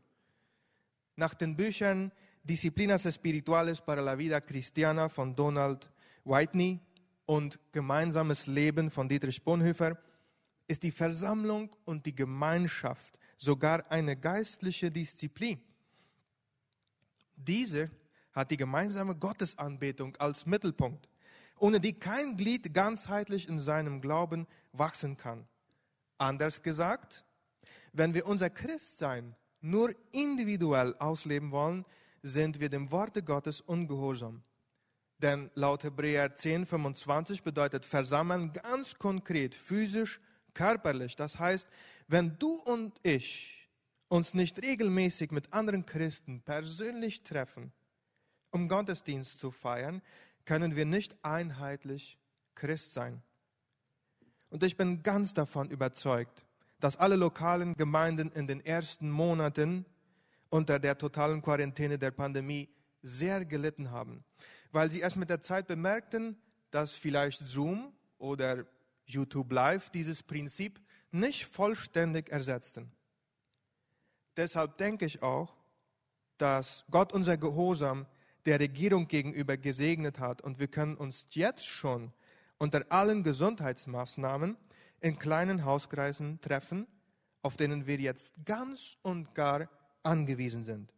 Nach 1.17 1.35
den 1.35 1.57
Büchern 1.57 2.11
Disciplinas 2.43 3.05
Espirituales 3.05 3.81
para 3.81 4.03
la 4.03 4.19
Vida 4.19 4.41
Cristiana 4.41 5.09
von 5.09 5.35
Donald 5.35 5.89
Whitney 6.25 6.81
und 7.25 7.59
Gemeinsames 7.73 8.47
Leben 8.49 8.91
von 8.91 9.09
Dietrich 9.09 9.43
Bonhoeffer 9.45 9.97
ist 10.67 10.83
die 10.83 10.93
Versammlung 10.93 11.75
und 11.85 12.07
die 12.07 12.15
Gemeinschaft 12.15 13.19
sogar 13.37 13.91
eine 13.91 14.17
geistliche 14.17 14.91
Disziplin. 14.91 15.61
Diese 17.37 17.91
hat 18.33 18.51
die 18.51 18.57
gemeinsame 18.57 19.15
Gottesanbetung 19.15 20.17
als 20.17 20.47
Mittelpunkt, 20.47 21.09
ohne 21.59 21.81
die 21.81 21.93
kein 21.93 22.37
Glied 22.37 22.75
ganzheitlich 22.75 23.49
in 23.49 23.59
seinem 23.59 24.01
Glauben 24.01 24.47
wachsen 24.73 25.17
kann. 25.17 25.47
Anders 26.19 26.63
gesagt, 26.63 27.25
wenn 27.93 28.15
wir 28.15 28.27
unser 28.27 28.51
Christsein 28.51 29.37
nur 29.61 29.95
individuell 30.13 30.95
ausleben 30.99 31.51
wollen, 31.51 31.85
sind 32.23 32.61
wir 32.61 32.69
dem 32.69 32.91
Worte 32.91 33.23
Gottes 33.23 33.61
ungehorsam. 33.61 34.43
Denn 35.19 35.51
laut 35.55 35.85
Hebräer 35.85 36.35
10, 36.35 36.67
25 36.67 37.43
bedeutet 37.43 37.85
versammeln 37.85 38.53
ganz 38.53 38.99
konkret, 38.99 39.55
physisch, 39.55 40.21
körperlich. 40.55 41.17
Das 41.17 41.39
heißt, 41.39 41.69
wenn 42.09 42.39
du 42.39 42.55
und 42.65 42.99
ich 43.03 43.69
uns 44.09 44.35
nicht 44.35 44.63
regelmäßig 44.63 45.31
mit 45.31 45.53
anderen 45.53 45.87
Christen 45.87 46.41
persönlich 46.43 47.25
treffen, 47.25 47.73
um 48.51 48.69
Gottesdienst 48.69 49.39
zu 49.39 49.51
feiern, 49.51 50.01
können 50.45 50.77
wir 50.77 50.85
nicht 50.85 51.17
einheitlich 51.23 52.19
Christ 52.55 52.93
sein. 52.93 53.23
Und 54.51 54.63
ich 54.63 54.77
bin 54.77 55.03
ganz 55.03 55.35
davon 55.35 55.71
überzeugt, 55.71 56.47
dass 56.79 56.97
alle 56.97 57.17
lokalen 57.17 57.75
Gemeinden 57.77 58.31
in 58.31 58.47
den 58.47 58.65
ersten 58.65 59.11
Monaten 59.11 59.85
unter 60.51 60.79
der 60.79 60.97
totalen 60.97 61.43
Quarantäne 61.43 61.99
der 61.99 62.13
Pandemie 62.13 62.69
sehr 63.03 63.45
gelitten 63.45 63.91
haben, 63.91 64.23
weil 64.71 64.91
sie 64.91 65.01
erst 65.01 65.17
mit 65.17 65.31
der 65.31 65.43
Zeit 65.43 65.67
bemerkten, 65.67 66.37
dass 66.71 66.93
vielleicht 66.93 67.41
Zoom 67.49 67.93
oder 68.19 68.65
YouTube 69.07 69.53
Live 69.53 69.91
dieses 69.91 70.23
Prinzip 70.23 70.81
nicht 71.11 71.47
vollständig 71.47 72.31
ersetzten. 72.31 72.91
Deshalb 74.37 74.79
denke 74.79 75.05
ich 75.07 75.23
auch, 75.23 75.55
dass 76.39 76.85
Gott 76.91 77.13
unser 77.13 77.37
Gehorsam 77.37 78.07
der 78.47 78.61
Regierung 78.61 79.09
gegenüber 79.09 79.57
gesegnet 79.57 80.19
hat 80.19 80.43
und 80.43 80.59
wir 80.59 80.69
können 80.69 80.97
uns 80.97 81.27
jetzt 81.31 81.67
schon 81.67 82.13
unter 82.59 82.85
allen 82.91 83.23
Gesundheitsmaßnahmen 83.23 84.57
in 85.01 85.19
kleinen 85.19 85.65
Hauskreisen 85.65 86.41
treffen, 86.41 86.87
auf 87.43 87.57
denen 87.57 87.87
wir 87.87 87.97
jetzt 87.97 88.35
ganz 88.45 88.97
und 89.03 89.35
gar 89.35 89.69
angewiesen 90.03 90.65
sind. 90.65 90.93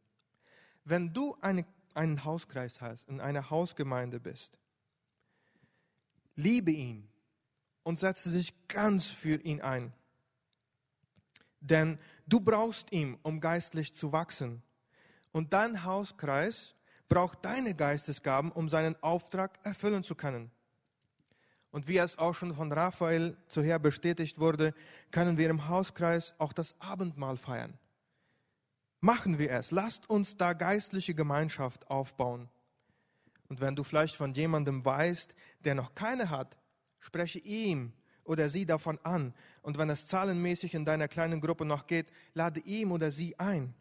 Wenn 0.85 1.13
du 1.13 1.37
eine, 1.41 1.67
einen 1.95 2.25
Hauskreis 2.25 2.81
hast, 2.81 3.09
in 3.09 3.21
einer 3.21 3.51
Hausgemeinde 3.51 4.21
bist, 4.21 4.59
liebe 6.37 6.71
ihn 6.71 7.09
und 7.87 8.01
setze 8.01 8.33
dich 8.33 8.53
ganz 8.67 9.07
für 9.07 9.41
ihn 9.43 9.61
ein. 9.61 9.93
Denn 11.61 12.01
du 12.27 12.41
brauchst 12.41 12.91
ihn, 12.91 13.17
um 13.23 13.41
geistlich 13.41 13.95
zu 13.95 14.11
wachsen. 14.11 14.61
Und 15.31 15.53
dein 15.53 15.85
Hauskreis 15.85 16.75
braucht 17.09 17.45
deine 17.45 17.77
Geistesgaben, 17.77 18.51
um 18.51 18.69
seinen 18.69 19.01
Auftrag 19.05 19.61
erfüllen 19.63 20.03
zu 20.03 20.17
können. 20.17 20.51
Und 21.71 21.87
wie 21.87 21.99
es 21.99 22.19
auch 22.19 22.35
schon 22.35 22.57
von 22.57 22.73
Raphael 22.73 23.37
zuher 23.47 23.79
bestätigt 23.79 24.41
wurde, 24.41 24.75
können 25.13 25.39
wir 25.39 25.49
im 25.49 25.69
Hauskreis 25.69 26.35
auch 26.39 26.53
das 26.53 26.75
Abendmahl 26.81 27.37
feiern. 27.37 27.79
Machen 29.01 29.39
wir 29.39 29.53
es. 29.53 29.71
Lasst 29.71 30.11
uns 30.11 30.37
da 30.37 30.55
geistliche 30.55 31.15
Gemeinschaft 31.15 31.89
aufbauen. 31.89 32.49
Und 33.47 33.61
wenn 33.61 33.77
du 33.77 33.85
vielleicht 33.85 34.17
von 34.17 34.35
jemandem 34.35 34.85
weißt, 34.85 35.37
der 35.61 35.77
noch 35.77 35.95
keine 35.95 36.31
hat, 36.31 36.57
spreche 36.99 37.39
ihm 37.39 37.93
oder 38.25 38.49
sie 38.49 38.67
davon 38.67 38.99
an. 39.03 39.35
Und 39.63 39.79
wenn 39.79 39.91
es 39.91 40.07
zahlenmäßig 40.07 40.75
in 40.75 40.85
deiner 40.85 41.09
kleinen 41.09 41.41
Gruppe 41.41 41.65
noch 41.65 41.87
geht, 41.87 42.07
lade 42.35 42.61
ihm 42.61 42.93
oder 42.93 43.11
sie 43.11 43.39
ein. 43.39 43.75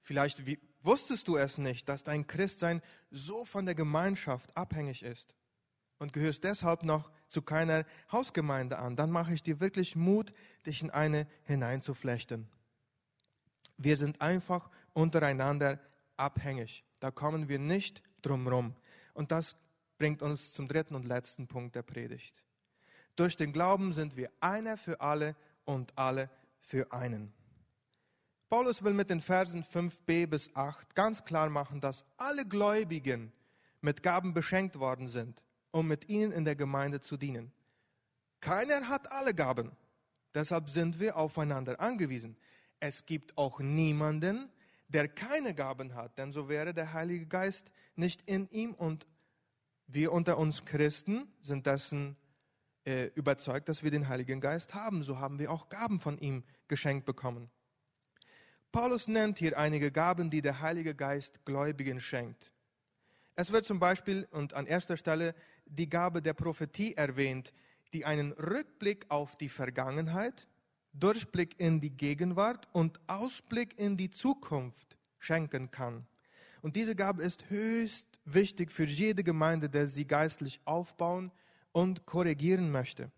Vielleicht 0.00 0.46
wie, 0.46 0.58
wusstest 0.82 1.28
du 1.28 1.36
es 1.36 1.58
nicht, 1.58 1.88
dass 1.88 2.04
dein 2.04 2.26
Christsein 2.26 2.82
so 3.10 3.44
von 3.44 3.66
der 3.66 3.74
Gemeinschaft 3.74 4.56
abhängig 4.56 5.02
ist 5.02 5.34
und 5.98 6.12
gehörst 6.12 6.44
deshalb 6.44 6.82
noch 6.84 7.10
zu 7.28 7.42
keiner 7.42 7.84
Hausgemeinde 8.12 8.78
an, 8.78 8.96
dann 8.96 9.10
mache 9.10 9.34
ich 9.34 9.42
dir 9.42 9.60
wirklich 9.60 9.96
Mut, 9.96 10.32
dich 10.64 10.82
in 10.82 10.90
eine 10.90 11.26
hineinzuflechten. 11.44 12.48
Wir 13.78 13.96
sind 13.96 14.20
einfach 14.20 14.70
untereinander 14.92 15.80
abhängig. 16.16 16.84
Da 17.00 17.10
kommen 17.10 17.48
wir 17.48 17.58
nicht 17.58 18.02
drum 18.22 18.48
rum. 18.48 18.74
Und 19.12 19.32
das 19.32 19.56
bringt 19.98 20.22
uns 20.22 20.52
zum 20.52 20.68
dritten 20.68 20.94
und 20.94 21.06
letzten 21.06 21.46
Punkt 21.46 21.74
der 21.74 21.82
Predigt. 21.82 22.42
Durch 23.16 23.36
den 23.36 23.52
Glauben 23.52 23.92
sind 23.92 24.16
wir 24.16 24.30
einer 24.40 24.76
für 24.76 25.00
alle 25.00 25.36
und 25.64 25.96
alle 25.96 26.30
für 26.60 26.92
einen. 26.92 27.32
Paulus 28.48 28.84
will 28.84 28.92
mit 28.92 29.10
den 29.10 29.20
Versen 29.20 29.64
5b 29.64 30.26
bis 30.26 30.54
8 30.54 30.94
ganz 30.94 31.24
klar 31.24 31.48
machen, 31.48 31.80
dass 31.80 32.04
alle 32.16 32.44
Gläubigen 32.44 33.32
mit 33.80 34.02
Gaben 34.02 34.34
beschenkt 34.34 34.78
worden 34.78 35.08
sind, 35.08 35.42
um 35.72 35.88
mit 35.88 36.08
ihnen 36.08 36.30
in 36.30 36.44
der 36.44 36.54
Gemeinde 36.54 37.00
zu 37.00 37.16
dienen. 37.16 37.52
Keiner 38.40 38.88
hat 38.88 39.10
alle 39.10 39.34
Gaben. 39.34 39.72
Deshalb 40.34 40.68
sind 40.68 41.00
wir 41.00 41.16
aufeinander 41.16 41.80
angewiesen. 41.80 42.36
Es 42.78 43.06
gibt 43.06 43.36
auch 43.36 43.58
niemanden, 43.58 44.50
der 44.88 45.08
keine 45.08 45.54
Gaben 45.54 45.94
hat, 45.94 46.16
denn 46.18 46.32
so 46.32 46.48
wäre 46.48 46.72
der 46.72 46.92
Heilige 46.92 47.26
Geist 47.26 47.72
nicht 47.96 48.22
in 48.28 48.48
ihm 48.50 48.74
und 48.74 49.06
wir 49.86 50.12
unter 50.12 50.38
uns 50.38 50.64
Christen 50.64 51.28
sind 51.42 51.66
dessen 51.66 52.16
äh, 52.84 53.06
überzeugt, 53.14 53.68
dass 53.68 53.82
wir 53.82 53.90
den 53.90 54.08
Heiligen 54.08 54.40
Geist 54.40 54.74
haben. 54.74 55.02
So 55.02 55.18
haben 55.18 55.38
wir 55.38 55.50
auch 55.50 55.68
Gaben 55.68 56.00
von 56.00 56.18
ihm 56.18 56.44
geschenkt 56.68 57.04
bekommen. 57.04 57.50
Paulus 58.72 59.08
nennt 59.08 59.38
hier 59.38 59.58
einige 59.58 59.90
Gaben, 59.90 60.28
die 60.28 60.42
der 60.42 60.60
Heilige 60.60 60.94
Geist 60.94 61.44
Gläubigen 61.44 62.00
schenkt. 62.00 62.52
Es 63.34 63.52
wird 63.52 63.64
zum 63.64 63.78
Beispiel 63.78 64.26
und 64.30 64.54
an 64.54 64.66
erster 64.66 64.96
Stelle 64.96 65.34
die 65.66 65.88
Gabe 65.88 66.22
der 66.22 66.34
Prophetie 66.34 66.94
erwähnt, 66.94 67.52
die 67.92 68.04
einen 68.04 68.32
Rückblick 68.32 69.06
auf 69.08 69.36
die 69.36 69.48
Vergangenheit, 69.48 70.48
Durchblick 70.92 71.58
in 71.58 71.80
die 71.80 71.90
Gegenwart 71.90 72.68
und 72.72 72.98
Ausblick 73.06 73.78
in 73.78 73.96
die 73.96 74.10
Zukunft 74.10 74.96
schenken 75.18 75.70
kann. 75.70 76.06
Und 76.62 76.76
diese 76.76 76.96
Gabe 76.96 77.22
ist 77.22 77.50
höchst 77.50 78.08
wichtig 78.24 78.72
für 78.72 78.84
jede 78.84 79.22
Gemeinde, 79.22 79.68
der 79.68 79.86
sie 79.86 80.06
geistlich 80.06 80.60
aufbauen 80.64 81.30
und 81.72 82.06
korrigieren 82.06 82.70
möchte. 82.70 83.10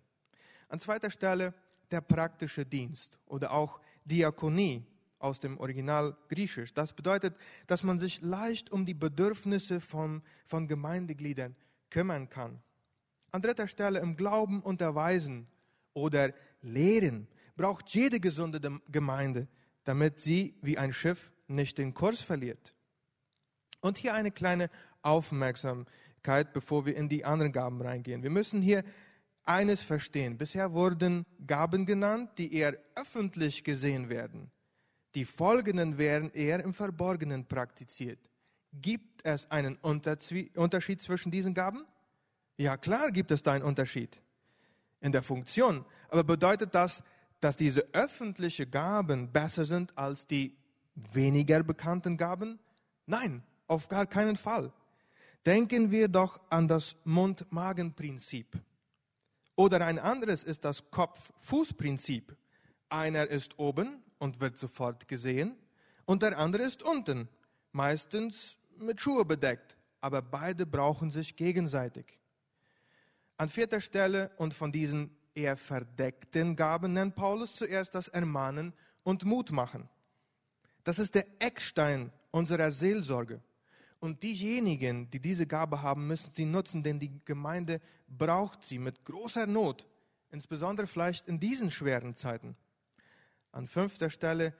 An 0.68 0.80
zweiter 0.80 1.10
Stelle 1.10 1.54
der 1.90 2.00
praktische 2.00 2.66
Dienst 2.66 3.18
oder 3.26 3.52
auch 3.52 3.80
Diakonie 4.04 4.84
aus 5.18 5.40
dem 5.40 5.58
Original 5.58 6.16
Griechisch. 6.28 6.72
Das 6.74 6.92
bedeutet, 6.92 7.34
dass 7.66 7.82
man 7.82 7.98
sich 7.98 8.20
leicht 8.20 8.70
um 8.70 8.86
die 8.86 8.94
Bedürfnisse 8.94 9.80
von, 9.80 10.22
von 10.46 10.68
Gemeindegliedern 10.68 11.56
kümmern 11.90 12.28
kann. 12.28 12.60
An 13.30 13.42
dritter 13.42 13.68
Stelle 13.68 13.98
im 13.98 14.16
Glauben 14.16 14.62
unterweisen 14.62 15.46
oder 15.92 16.32
lehren 16.62 17.28
braucht 17.56 17.90
jede 17.90 18.20
gesunde 18.20 18.80
Gemeinde, 18.90 19.48
damit 19.84 20.20
sie 20.20 20.54
wie 20.62 20.78
ein 20.78 20.92
Schiff 20.92 21.32
nicht 21.46 21.78
den 21.78 21.94
Kurs 21.94 22.20
verliert. 22.20 22.74
Und 23.88 23.96
hier 23.96 24.12
eine 24.12 24.30
kleine 24.30 24.68
Aufmerksamkeit, 25.00 26.52
bevor 26.52 26.84
wir 26.84 26.94
in 26.94 27.08
die 27.08 27.24
anderen 27.24 27.52
Gaben 27.52 27.80
reingehen. 27.80 28.22
Wir 28.22 28.28
müssen 28.28 28.60
hier 28.60 28.84
eines 29.44 29.82
verstehen. 29.82 30.36
Bisher 30.36 30.74
wurden 30.74 31.24
Gaben 31.46 31.86
genannt, 31.86 32.32
die 32.36 32.52
eher 32.52 32.76
öffentlich 32.96 33.64
gesehen 33.64 34.10
werden. 34.10 34.50
Die 35.14 35.24
folgenden 35.24 35.96
werden 35.96 36.30
eher 36.34 36.62
im 36.62 36.74
Verborgenen 36.74 37.46
praktiziert. 37.46 38.18
Gibt 38.74 39.24
es 39.24 39.50
einen 39.50 39.76
Unterschied 39.76 41.00
zwischen 41.00 41.32
diesen 41.32 41.54
Gaben? 41.54 41.86
Ja, 42.58 42.76
klar 42.76 43.10
gibt 43.10 43.30
es 43.30 43.42
da 43.42 43.52
einen 43.52 43.64
Unterschied 43.64 44.20
in 45.00 45.12
der 45.12 45.22
Funktion. 45.22 45.86
Aber 46.10 46.24
bedeutet 46.24 46.74
das, 46.74 47.02
dass 47.40 47.56
diese 47.56 47.88
öffentlichen 47.94 48.70
Gaben 48.70 49.32
besser 49.32 49.64
sind 49.64 49.96
als 49.96 50.26
die 50.26 50.58
weniger 50.94 51.62
bekannten 51.62 52.18
Gaben? 52.18 52.58
Nein, 53.06 53.42
auf 53.68 53.88
gar 53.88 54.06
keinen 54.06 54.36
Fall. 54.36 54.72
Denken 55.46 55.90
wir 55.90 56.08
doch 56.08 56.40
an 56.50 56.66
das 56.66 56.96
Mund-Magen-Prinzip. 57.04 58.58
Oder 59.54 59.86
ein 59.86 59.98
anderes 59.98 60.42
ist 60.42 60.64
das 60.64 60.90
Kopf-Fuß-Prinzip. 60.90 62.36
Einer 62.88 63.28
ist 63.28 63.58
oben 63.58 64.02
und 64.18 64.40
wird 64.40 64.58
sofort 64.58 65.08
gesehen 65.08 65.56
und 66.06 66.22
der 66.22 66.38
andere 66.38 66.62
ist 66.62 66.82
unten, 66.82 67.28
meistens 67.72 68.56
mit 68.78 69.00
Schuhe 69.00 69.24
bedeckt, 69.24 69.76
aber 70.00 70.22
beide 70.22 70.64
brauchen 70.64 71.10
sich 71.10 71.36
gegenseitig. 71.36 72.18
An 73.36 73.48
vierter 73.48 73.80
Stelle 73.80 74.30
und 74.36 74.54
von 74.54 74.72
diesen 74.72 75.16
eher 75.34 75.56
verdeckten 75.56 76.56
Gaben 76.56 76.92
nennt 76.92 77.14
Paulus 77.14 77.54
zuerst 77.54 77.94
das 77.94 78.08
Ermahnen 78.08 78.72
und 79.02 79.24
Mut 79.24 79.52
machen. 79.52 79.88
Das 80.82 80.98
ist 80.98 81.14
der 81.14 81.26
Eckstein 81.40 82.10
unserer 82.30 82.72
Seelsorge. 82.72 83.40
Und 84.00 84.22
diejenigen, 84.22 85.10
die 85.10 85.20
diese 85.20 85.46
Gabe 85.46 85.82
haben, 85.82 86.06
müssen 86.06 86.30
sie 86.32 86.44
nutzen, 86.44 86.82
denn 86.82 87.00
die 87.00 87.20
Gemeinde 87.24 87.80
braucht 88.06 88.64
sie 88.64 88.78
mit 88.78 89.04
großer 89.04 89.46
Not, 89.46 89.86
insbesondere 90.30 90.86
vielleicht 90.86 91.26
in 91.26 91.40
diesen 91.40 91.70
schweren 91.70 92.14
Zeiten. 92.14 92.56
An 93.50 93.66
fünfter 93.66 94.10
Stelle 94.10 94.54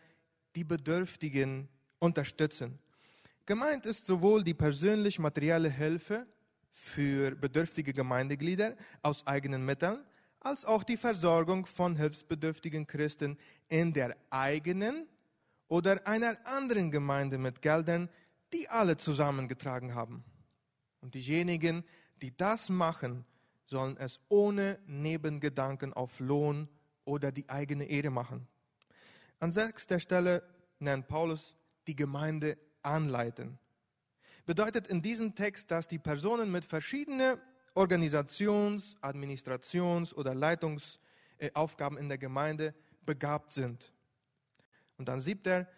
die 0.56 0.64
Bedürftigen 0.64 1.68
unterstützen. 2.00 2.78
Gemeint 3.46 3.86
ist 3.86 4.06
sowohl 4.06 4.42
die 4.42 4.54
persönlich 4.54 5.18
materielle 5.18 5.70
Hilfe 5.70 6.26
für 6.72 7.34
bedürftige 7.34 7.92
Gemeindeglieder 7.92 8.76
aus 9.02 9.26
eigenen 9.26 9.64
Mitteln, 9.64 10.04
als 10.40 10.64
auch 10.64 10.82
die 10.84 10.96
Versorgung 10.96 11.66
von 11.66 11.96
hilfsbedürftigen 11.96 12.86
Christen 12.86 13.38
in 13.68 13.92
der 13.92 14.16
eigenen 14.30 15.06
oder 15.68 16.06
einer 16.06 16.36
anderen 16.44 16.90
Gemeinde 16.90 17.38
mit 17.38 17.62
Geldern, 17.62 18.08
die 18.52 18.68
alle 18.68 18.96
zusammengetragen 18.96 19.94
haben. 19.94 20.24
Und 21.00 21.14
diejenigen, 21.14 21.84
die 22.22 22.36
das 22.36 22.68
machen, 22.68 23.24
sollen 23.66 23.96
es 23.98 24.20
ohne 24.28 24.78
Nebengedanken 24.86 25.92
auf 25.92 26.20
Lohn 26.20 26.68
oder 27.04 27.30
die 27.32 27.48
eigene 27.48 27.84
Ehre 27.84 28.10
machen. 28.10 28.48
An 29.40 29.52
sechster 29.52 30.00
Stelle 30.00 30.42
nennt 30.78 31.06
Paulus 31.06 31.54
die 31.86 31.94
Gemeinde 31.94 32.58
anleiten 32.82 33.58
bedeutet 34.48 34.86
in 34.86 35.02
diesem 35.02 35.34
Text, 35.34 35.70
dass 35.70 35.88
die 35.88 35.98
Personen 35.98 36.50
mit 36.50 36.64
verschiedenen 36.64 37.38
Organisations-, 37.74 38.96
Administrations- 39.02 40.14
oder 40.14 40.34
Leitungsaufgaben 40.34 41.98
in 41.98 42.08
der 42.08 42.16
Gemeinde 42.16 42.74
begabt 43.04 43.52
sind. 43.52 43.92
Und 44.96 45.06
dann 45.06 45.20
sieht 45.20 45.46
er, 45.46 45.68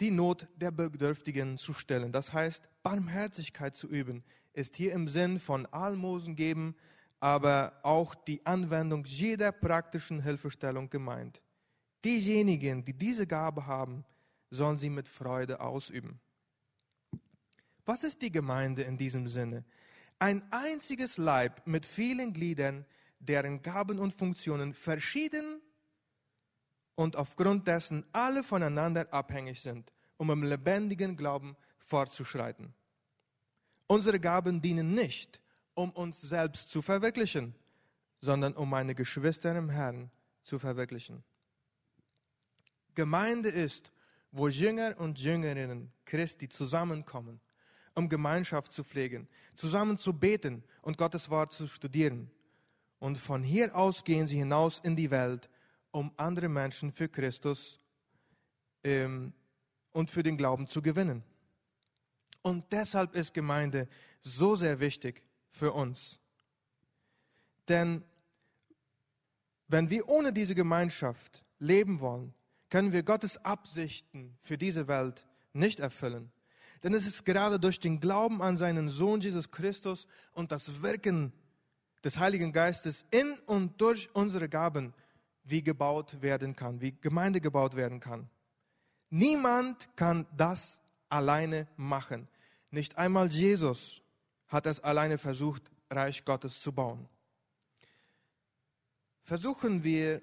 die 0.00 0.10
Not 0.10 0.48
der 0.56 0.70
Bedürftigen 0.70 1.58
zu 1.58 1.72
stellen. 1.72 2.12
Das 2.12 2.32
heißt, 2.32 2.68
Barmherzigkeit 2.82 3.76
zu 3.76 3.88
üben, 3.88 4.24
ist 4.52 4.76
hier 4.76 4.92
im 4.92 5.08
Sinn 5.08 5.38
von 5.40 5.66
Almosen 5.66 6.36
geben, 6.36 6.74
aber 7.20 7.78
auch 7.82 8.14
die 8.14 8.44
Anwendung 8.44 9.04
jeder 9.04 9.52
praktischen 9.52 10.22
Hilfestellung 10.22 10.90
gemeint. 10.90 11.42
Diejenigen, 12.04 12.84
die 12.84 12.92
diese 12.92 13.26
Gabe 13.26 13.66
haben, 13.66 14.04
sollen 14.50 14.78
sie 14.78 14.90
mit 14.90 15.08
Freude 15.08 15.60
ausüben. 15.60 16.20
Was 17.86 18.02
ist 18.02 18.22
die 18.22 18.32
Gemeinde 18.32 18.82
in 18.82 18.96
diesem 18.96 19.26
Sinne? 19.26 19.64
Ein 20.18 20.42
einziges 20.52 21.16
Leib 21.16 21.66
mit 21.66 21.86
vielen 21.86 22.32
Gliedern, 22.32 22.84
deren 23.18 23.62
Gaben 23.62 23.98
und 23.98 24.14
Funktionen 24.14 24.74
verschieden 24.74 25.60
und 26.94 27.16
aufgrund 27.16 27.66
dessen 27.66 28.04
alle 28.12 28.44
voneinander 28.44 29.12
abhängig 29.12 29.60
sind, 29.60 29.92
um 30.16 30.30
im 30.30 30.42
lebendigen 30.42 31.16
Glauben 31.16 31.56
fortzuschreiten. 31.78 32.74
Unsere 33.86 34.20
Gaben 34.20 34.60
dienen 34.60 34.94
nicht, 34.94 35.40
um 35.74 35.90
uns 35.90 36.20
selbst 36.20 36.70
zu 36.70 36.82
verwirklichen, 36.82 37.54
sondern 38.20 38.54
um 38.54 38.70
meine 38.70 38.94
Geschwister 38.94 39.56
im 39.56 39.70
Herrn 39.70 40.10
zu 40.42 40.58
verwirklichen. 40.58 41.22
Gemeinde 42.94 43.48
ist, 43.48 43.90
wo 44.30 44.48
Jünger 44.48 44.94
und 44.98 45.18
Jüngerinnen 45.18 45.92
Christi 46.04 46.48
zusammenkommen 46.48 47.40
um 47.94 48.08
Gemeinschaft 48.08 48.72
zu 48.72 48.84
pflegen, 48.84 49.28
zusammen 49.54 49.98
zu 49.98 50.12
beten 50.12 50.64
und 50.82 50.98
Gottes 50.98 51.30
Wort 51.30 51.52
zu 51.52 51.66
studieren. 51.66 52.30
Und 52.98 53.18
von 53.18 53.42
hier 53.42 53.74
aus 53.74 54.04
gehen 54.04 54.26
sie 54.26 54.36
hinaus 54.36 54.80
in 54.82 54.96
die 54.96 55.10
Welt, 55.10 55.48
um 55.94 56.12
andere 56.16 56.48
Menschen 56.48 56.90
für 56.90 57.08
Christus 57.08 57.78
ähm, 58.82 59.32
und 59.92 60.10
für 60.10 60.24
den 60.24 60.36
Glauben 60.36 60.66
zu 60.66 60.82
gewinnen. 60.82 61.22
Und 62.42 62.64
deshalb 62.72 63.14
ist 63.14 63.32
Gemeinde 63.32 63.88
so 64.20 64.56
sehr 64.56 64.80
wichtig 64.80 65.22
für 65.50 65.72
uns. 65.72 66.18
Denn 67.68 68.02
wenn 69.68 69.88
wir 69.88 70.08
ohne 70.08 70.32
diese 70.32 70.56
Gemeinschaft 70.56 71.42
leben 71.60 72.00
wollen, 72.00 72.34
können 72.70 72.92
wir 72.92 73.04
Gottes 73.04 73.42
Absichten 73.44 74.36
für 74.40 74.58
diese 74.58 74.88
Welt 74.88 75.24
nicht 75.52 75.78
erfüllen. 75.78 76.32
Denn 76.82 76.92
es 76.92 77.06
ist 77.06 77.24
gerade 77.24 77.60
durch 77.60 77.78
den 77.78 78.00
Glauben 78.00 78.42
an 78.42 78.56
seinen 78.56 78.88
Sohn 78.88 79.20
Jesus 79.20 79.52
Christus 79.52 80.08
und 80.32 80.50
das 80.50 80.82
Wirken 80.82 81.32
des 82.02 82.18
Heiligen 82.18 82.52
Geistes 82.52 83.06
in 83.12 83.38
und 83.46 83.80
durch 83.80 84.10
unsere 84.12 84.48
Gaben, 84.48 84.92
wie 85.44 85.62
gebaut 85.62 86.20
werden 86.22 86.56
kann, 86.56 86.80
wie 86.80 86.92
Gemeinde 87.00 87.40
gebaut 87.40 87.76
werden 87.76 88.00
kann. 88.00 88.28
Niemand 89.10 89.88
kann 89.96 90.26
das 90.36 90.80
alleine 91.08 91.68
machen. 91.76 92.28
Nicht 92.70 92.98
einmal 92.98 93.28
Jesus 93.28 94.02
hat 94.48 94.66
es 94.66 94.80
alleine 94.80 95.18
versucht, 95.18 95.70
Reich 95.90 96.24
Gottes 96.24 96.60
zu 96.60 96.72
bauen. 96.72 97.08
Versuchen 99.22 99.84
wir 99.84 100.22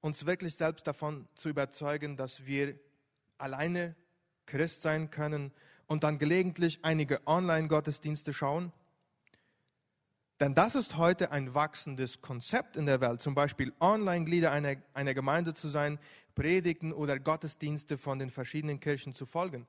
uns 0.00 0.24
wirklich 0.26 0.54
selbst 0.54 0.86
davon 0.86 1.28
zu 1.34 1.48
überzeugen, 1.48 2.16
dass 2.16 2.46
wir 2.46 2.78
alleine 3.38 3.94
Christ 4.46 4.82
sein 4.82 5.10
können 5.10 5.52
und 5.86 6.04
dann 6.04 6.18
gelegentlich 6.18 6.80
einige 6.82 7.26
Online-Gottesdienste 7.26 8.32
schauen? 8.32 8.72
Denn 10.42 10.56
das 10.56 10.74
ist 10.74 10.96
heute 10.96 11.30
ein 11.30 11.54
wachsendes 11.54 12.20
Konzept 12.20 12.76
in 12.76 12.84
der 12.84 13.00
Welt, 13.00 13.22
zum 13.22 13.32
Beispiel 13.32 13.72
Online-Glieder 13.78 14.50
einer, 14.50 14.74
einer 14.92 15.14
Gemeinde 15.14 15.54
zu 15.54 15.68
sein, 15.68 16.00
Predigten 16.34 16.92
oder 16.92 17.20
Gottesdienste 17.20 17.96
von 17.96 18.18
den 18.18 18.28
verschiedenen 18.28 18.80
Kirchen 18.80 19.14
zu 19.14 19.24
folgen. 19.24 19.68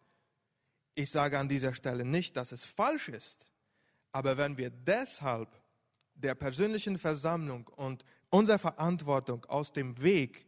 Ich 0.96 1.12
sage 1.12 1.38
an 1.38 1.48
dieser 1.48 1.76
Stelle 1.76 2.06
nicht, 2.06 2.36
dass 2.38 2.52
es 2.52 2.64
falsch 2.64 3.10
ist, 3.10 3.46
aber 4.14 4.36
wenn 4.38 4.58
wir 4.58 4.72
deshalb 4.72 5.62
der 6.16 6.34
persönlichen 6.34 6.98
Versammlung 6.98 7.68
und 7.76 8.04
unserer 8.32 8.58
Verantwortung 8.58 9.46
aus 9.46 9.74
dem 9.74 10.02
Weg 10.02 10.48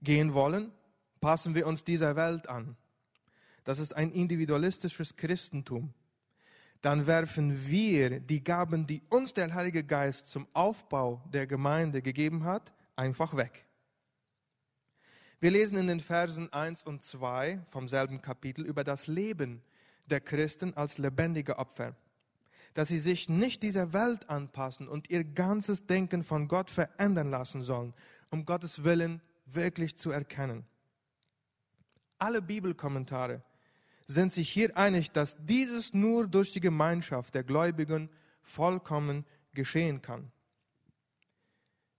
gehen 0.00 0.32
wollen, 0.32 0.72
passen 1.20 1.54
wir 1.54 1.66
uns 1.66 1.84
dieser 1.84 2.16
Welt 2.16 2.48
an. 2.48 2.78
Das 3.64 3.78
ist 3.78 3.94
ein 3.94 4.10
individualistisches 4.10 5.16
Christentum. 5.16 5.92
Dann 6.80 7.06
werfen 7.06 7.68
wir 7.68 8.20
die 8.20 8.42
Gaben, 8.42 8.86
die 8.86 9.02
uns 9.10 9.34
der 9.34 9.52
Heilige 9.54 9.84
Geist 9.84 10.28
zum 10.28 10.46
Aufbau 10.54 11.22
der 11.32 11.46
Gemeinde 11.46 12.00
gegeben 12.00 12.44
hat, 12.44 12.72
einfach 12.96 13.36
weg. 13.36 13.66
Wir 15.40 15.50
lesen 15.50 15.78
in 15.78 15.86
den 15.86 16.00
Versen 16.00 16.52
1 16.52 16.84
und 16.84 17.02
2 17.02 17.60
vom 17.70 17.88
selben 17.88 18.20
Kapitel 18.20 18.64
über 18.64 18.84
das 18.84 19.06
Leben 19.06 19.62
der 20.06 20.20
Christen 20.20 20.74
als 20.74 20.98
lebendige 20.98 21.58
Opfer 21.58 21.96
dass 22.74 22.88
sie 22.88 22.98
sich 22.98 23.28
nicht 23.28 23.62
dieser 23.62 23.92
Welt 23.92 24.28
anpassen 24.28 24.88
und 24.88 25.10
ihr 25.10 25.24
ganzes 25.24 25.86
Denken 25.86 26.22
von 26.24 26.48
Gott 26.48 26.70
verändern 26.70 27.30
lassen 27.30 27.62
sollen, 27.62 27.94
um 28.30 28.44
Gottes 28.44 28.84
Willen 28.84 29.20
wirklich 29.46 29.96
zu 29.96 30.10
erkennen. 30.10 30.64
Alle 32.18 32.42
Bibelkommentare 32.42 33.42
sind 34.10 34.32
sich 34.32 34.50
hier 34.50 34.76
einig, 34.76 35.12
dass 35.12 35.36
dieses 35.38 35.94
nur 35.94 36.26
durch 36.26 36.50
die 36.50 36.60
Gemeinschaft 36.60 37.34
der 37.34 37.44
Gläubigen 37.44 38.10
vollkommen 38.42 39.24
geschehen 39.54 40.02
kann. 40.02 40.32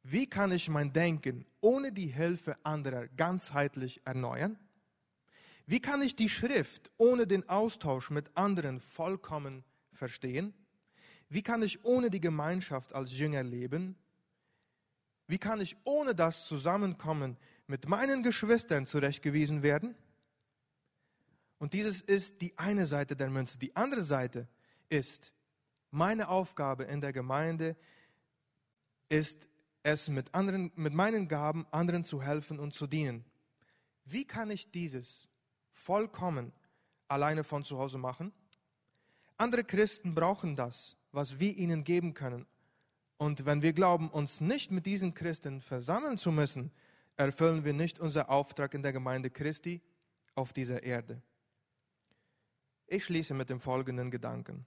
Wie 0.03 0.27
kann 0.27 0.51
ich 0.51 0.69
mein 0.69 0.91
Denken 0.91 1.45
ohne 1.61 1.91
die 1.91 2.07
Hilfe 2.07 2.57
anderer 2.65 3.07
ganzheitlich 3.07 4.01
erneuern? 4.03 4.59
Wie 5.67 5.79
kann 5.79 6.01
ich 6.01 6.15
die 6.15 6.27
Schrift 6.27 6.91
ohne 6.97 7.27
den 7.27 7.47
Austausch 7.47 8.09
mit 8.09 8.35
anderen 8.35 8.81
vollkommen 8.81 9.63
verstehen? 9.93 10.53
Wie 11.29 11.43
kann 11.43 11.61
ich 11.61 11.85
ohne 11.85 12.09
die 12.09 12.19
Gemeinschaft 12.19 12.93
als 12.93 13.17
Jünger 13.17 13.43
leben? 13.43 13.95
Wie 15.27 15.37
kann 15.37 15.61
ich 15.61 15.77
ohne 15.85 16.13
das 16.13 16.45
Zusammenkommen 16.45 17.37
mit 17.67 17.87
meinen 17.87 18.21
Geschwistern 18.21 18.85
zurechtgewiesen 18.85 19.63
werden? 19.63 19.95
Und 21.61 21.73
dieses 21.73 22.01
ist 22.01 22.41
die 22.41 22.57
eine 22.57 22.85
Seite 22.85 23.15
der 23.15 23.29
Münze. 23.29 23.59
Die 23.59 23.75
andere 23.75 24.03
Seite 24.03 24.47
ist, 24.89 25.31
meine 25.91 26.27
Aufgabe 26.27 26.83
in 26.83 26.99
der 26.99 27.13
Gemeinde 27.13 27.77
ist 29.07 29.47
es 29.83 30.09
mit, 30.09 30.33
anderen, 30.33 30.71
mit 30.75 30.93
meinen 30.93 31.27
Gaben 31.27 31.67
anderen 31.71 32.03
zu 32.03 32.21
helfen 32.21 32.59
und 32.59 32.73
zu 32.73 32.87
dienen. 32.87 33.23
Wie 34.05 34.25
kann 34.25 34.49
ich 34.49 34.71
dieses 34.71 35.29
vollkommen 35.71 36.51
alleine 37.07 37.43
von 37.43 37.63
zu 37.63 37.77
Hause 37.77 37.97
machen? 37.97 38.33
Andere 39.37 39.63
Christen 39.63 40.15
brauchen 40.15 40.55
das 40.55 40.97
was 41.11 41.39
wir 41.39 41.55
ihnen 41.57 41.83
geben 41.83 42.13
können. 42.13 42.45
Und 43.17 43.45
wenn 43.45 43.61
wir 43.61 43.73
glauben, 43.73 44.09
uns 44.09 44.41
nicht 44.41 44.71
mit 44.71 44.85
diesen 44.85 45.13
Christen 45.13 45.61
versammeln 45.61 46.17
zu 46.17 46.31
müssen, 46.31 46.71
erfüllen 47.17 47.65
wir 47.65 47.73
nicht 47.73 47.99
unseren 47.99 48.27
Auftrag 48.27 48.73
in 48.73 48.81
der 48.81 48.93
Gemeinde 48.93 49.29
Christi 49.29 49.81
auf 50.33 50.53
dieser 50.53 50.81
Erde. 50.83 51.21
Ich 52.91 53.05
schließe 53.05 53.33
mit 53.33 53.49
dem 53.49 53.59
folgenden 53.59 54.11
Gedanken. 54.11 54.65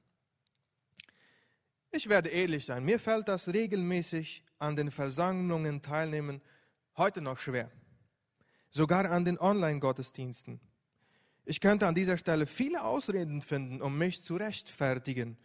Ich 1.90 2.08
werde 2.08 2.30
ehrlich 2.30 2.64
sein, 2.64 2.84
mir 2.84 2.98
fällt 2.98 3.28
das 3.28 3.48
regelmäßig 3.48 4.44
an 4.58 4.76
den 4.76 4.90
Versammlungen 4.90 5.82
teilnehmen 5.82 6.40
heute 6.96 7.20
noch 7.20 7.38
schwer. 7.38 7.70
Sogar 8.70 9.10
an 9.10 9.24
den 9.24 9.38
Online-Gottesdiensten. 9.38 10.60
Ich 11.44 11.60
könnte 11.60 11.86
an 11.86 11.94
dieser 11.94 12.18
Stelle 12.18 12.46
viele 12.46 12.82
Ausreden 12.82 13.42
finden, 13.42 13.82
um 13.82 13.98
mich 13.98 14.22
zu 14.22 14.36
rechtfertigen 14.36 15.36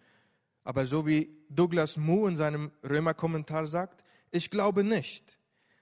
aber 0.69 0.85
so 0.85 1.07
wie 1.07 1.35
Douglas 1.49 1.97
Moo 1.97 2.27
in 2.27 2.35
seinem 2.35 2.71
Römer-Kommentar 2.87 3.65
sagt, 3.65 4.03
ich 4.29 4.51
glaube 4.51 4.83
nicht, 4.83 5.39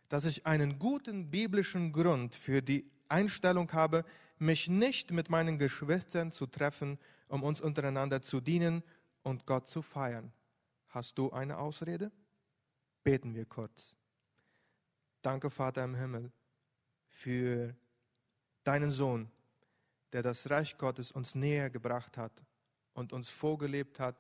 dass 0.07 0.23
ich 0.23 0.45
einen 0.45 0.79
guten 0.79 1.29
biblischen 1.29 1.91
Grund 1.91 2.35
für 2.35 2.61
die 2.61 2.89
Einstellung 3.09 3.69
habe, 3.73 4.05
mich 4.41 4.69
nicht 4.69 5.11
mit 5.11 5.29
meinen 5.29 5.57
Geschwistern 5.57 6.31
zu 6.31 6.45
treffen, 6.47 6.99
um 7.27 7.43
uns 7.43 7.61
untereinander 7.61 8.21
zu 8.21 8.39
dienen 8.39 8.83
und 9.23 9.45
Gott 9.45 9.67
zu 9.67 9.81
feiern. 9.81 10.31
Hast 10.89 11.17
du 11.17 11.31
eine 11.31 11.57
Ausrede? 11.57 12.11
Beten 13.03 13.35
wir 13.35 13.45
kurz. 13.45 13.95
Danke, 15.21 15.49
Vater 15.49 15.83
im 15.83 15.95
Himmel, 15.95 16.31
für 17.09 17.75
deinen 18.63 18.91
Sohn, 18.91 19.29
der 20.13 20.23
das 20.23 20.49
Reich 20.49 20.77
Gottes 20.77 21.11
uns 21.11 21.35
näher 21.35 21.69
gebracht 21.69 22.17
hat 22.17 22.43
und 22.93 23.13
uns 23.13 23.29
vorgelebt 23.29 23.99
hat, 23.99 24.15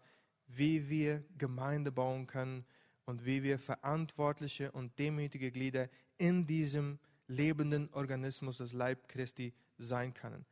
wie 0.47 0.89
wir 0.89 1.23
Gemeinde 1.37 1.91
bauen 1.91 2.27
können 2.27 2.65
und 3.05 3.25
wie 3.25 3.43
wir 3.43 3.59
verantwortliche 3.59 4.71
und 4.71 4.97
demütige 4.99 5.51
Glieder 5.51 5.89
in 6.17 6.45
diesem 6.45 6.99
lebenden 7.27 7.89
Organismus 7.93 8.57
des 8.57 8.73
Leib 8.73 9.07
Christi 9.07 9.53
sein 9.77 10.13
können. 10.13 10.45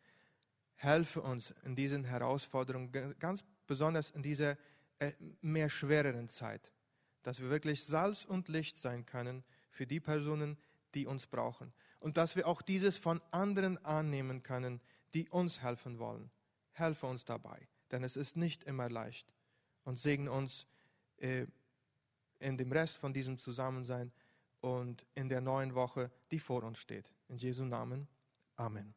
Helfe 0.75 1.21
uns 1.21 1.53
in 1.63 1.75
diesen 1.75 2.03
Herausforderungen, 2.03 2.91
ganz 3.19 3.43
besonders 3.67 4.09
in 4.09 4.21
dieser 4.21 4.57
äh, 4.99 5.13
mehr 5.41 5.69
schwereren 5.69 6.27
Zeit, 6.27 6.71
dass 7.23 7.39
wir 7.39 7.49
wirklich 7.49 7.83
Salz 7.83 8.25
und 8.25 8.47
Licht 8.49 8.77
sein 8.77 9.05
können 9.05 9.43
für 9.71 9.87
die 9.87 9.99
Personen, 9.99 10.57
die 10.93 11.05
uns 11.05 11.27
brauchen. 11.27 11.73
Und 11.99 12.17
dass 12.17 12.35
wir 12.35 12.47
auch 12.47 12.61
dieses 12.61 12.97
von 12.97 13.21
anderen 13.31 13.83
annehmen 13.83 14.43
können, 14.43 14.81
die 15.13 15.29
uns 15.29 15.61
helfen 15.61 15.97
wollen. 15.99 16.29
Helfe 16.71 17.07
uns 17.07 17.25
dabei, 17.25 17.67
denn 17.91 18.03
es 18.03 18.17
ist 18.17 18.35
nicht 18.35 18.63
immer 18.65 18.89
leicht 18.89 19.33
und 19.85 19.97
segne 19.97 20.31
uns 20.31 20.67
äh, 21.17 21.47
in 22.39 22.57
dem 22.57 22.71
Rest 22.71 22.97
von 22.97 23.13
diesem 23.13 23.37
Zusammensein 23.37 24.11
und 24.59 25.05
in 25.15 25.29
der 25.29 25.41
neuen 25.41 25.73
Woche, 25.73 26.11
die 26.31 26.39
vor 26.39 26.63
uns 26.63 26.79
steht. 26.79 27.13
In 27.29 27.37
Jesu 27.37 27.63
Namen. 27.63 28.07
Amen. 28.55 28.93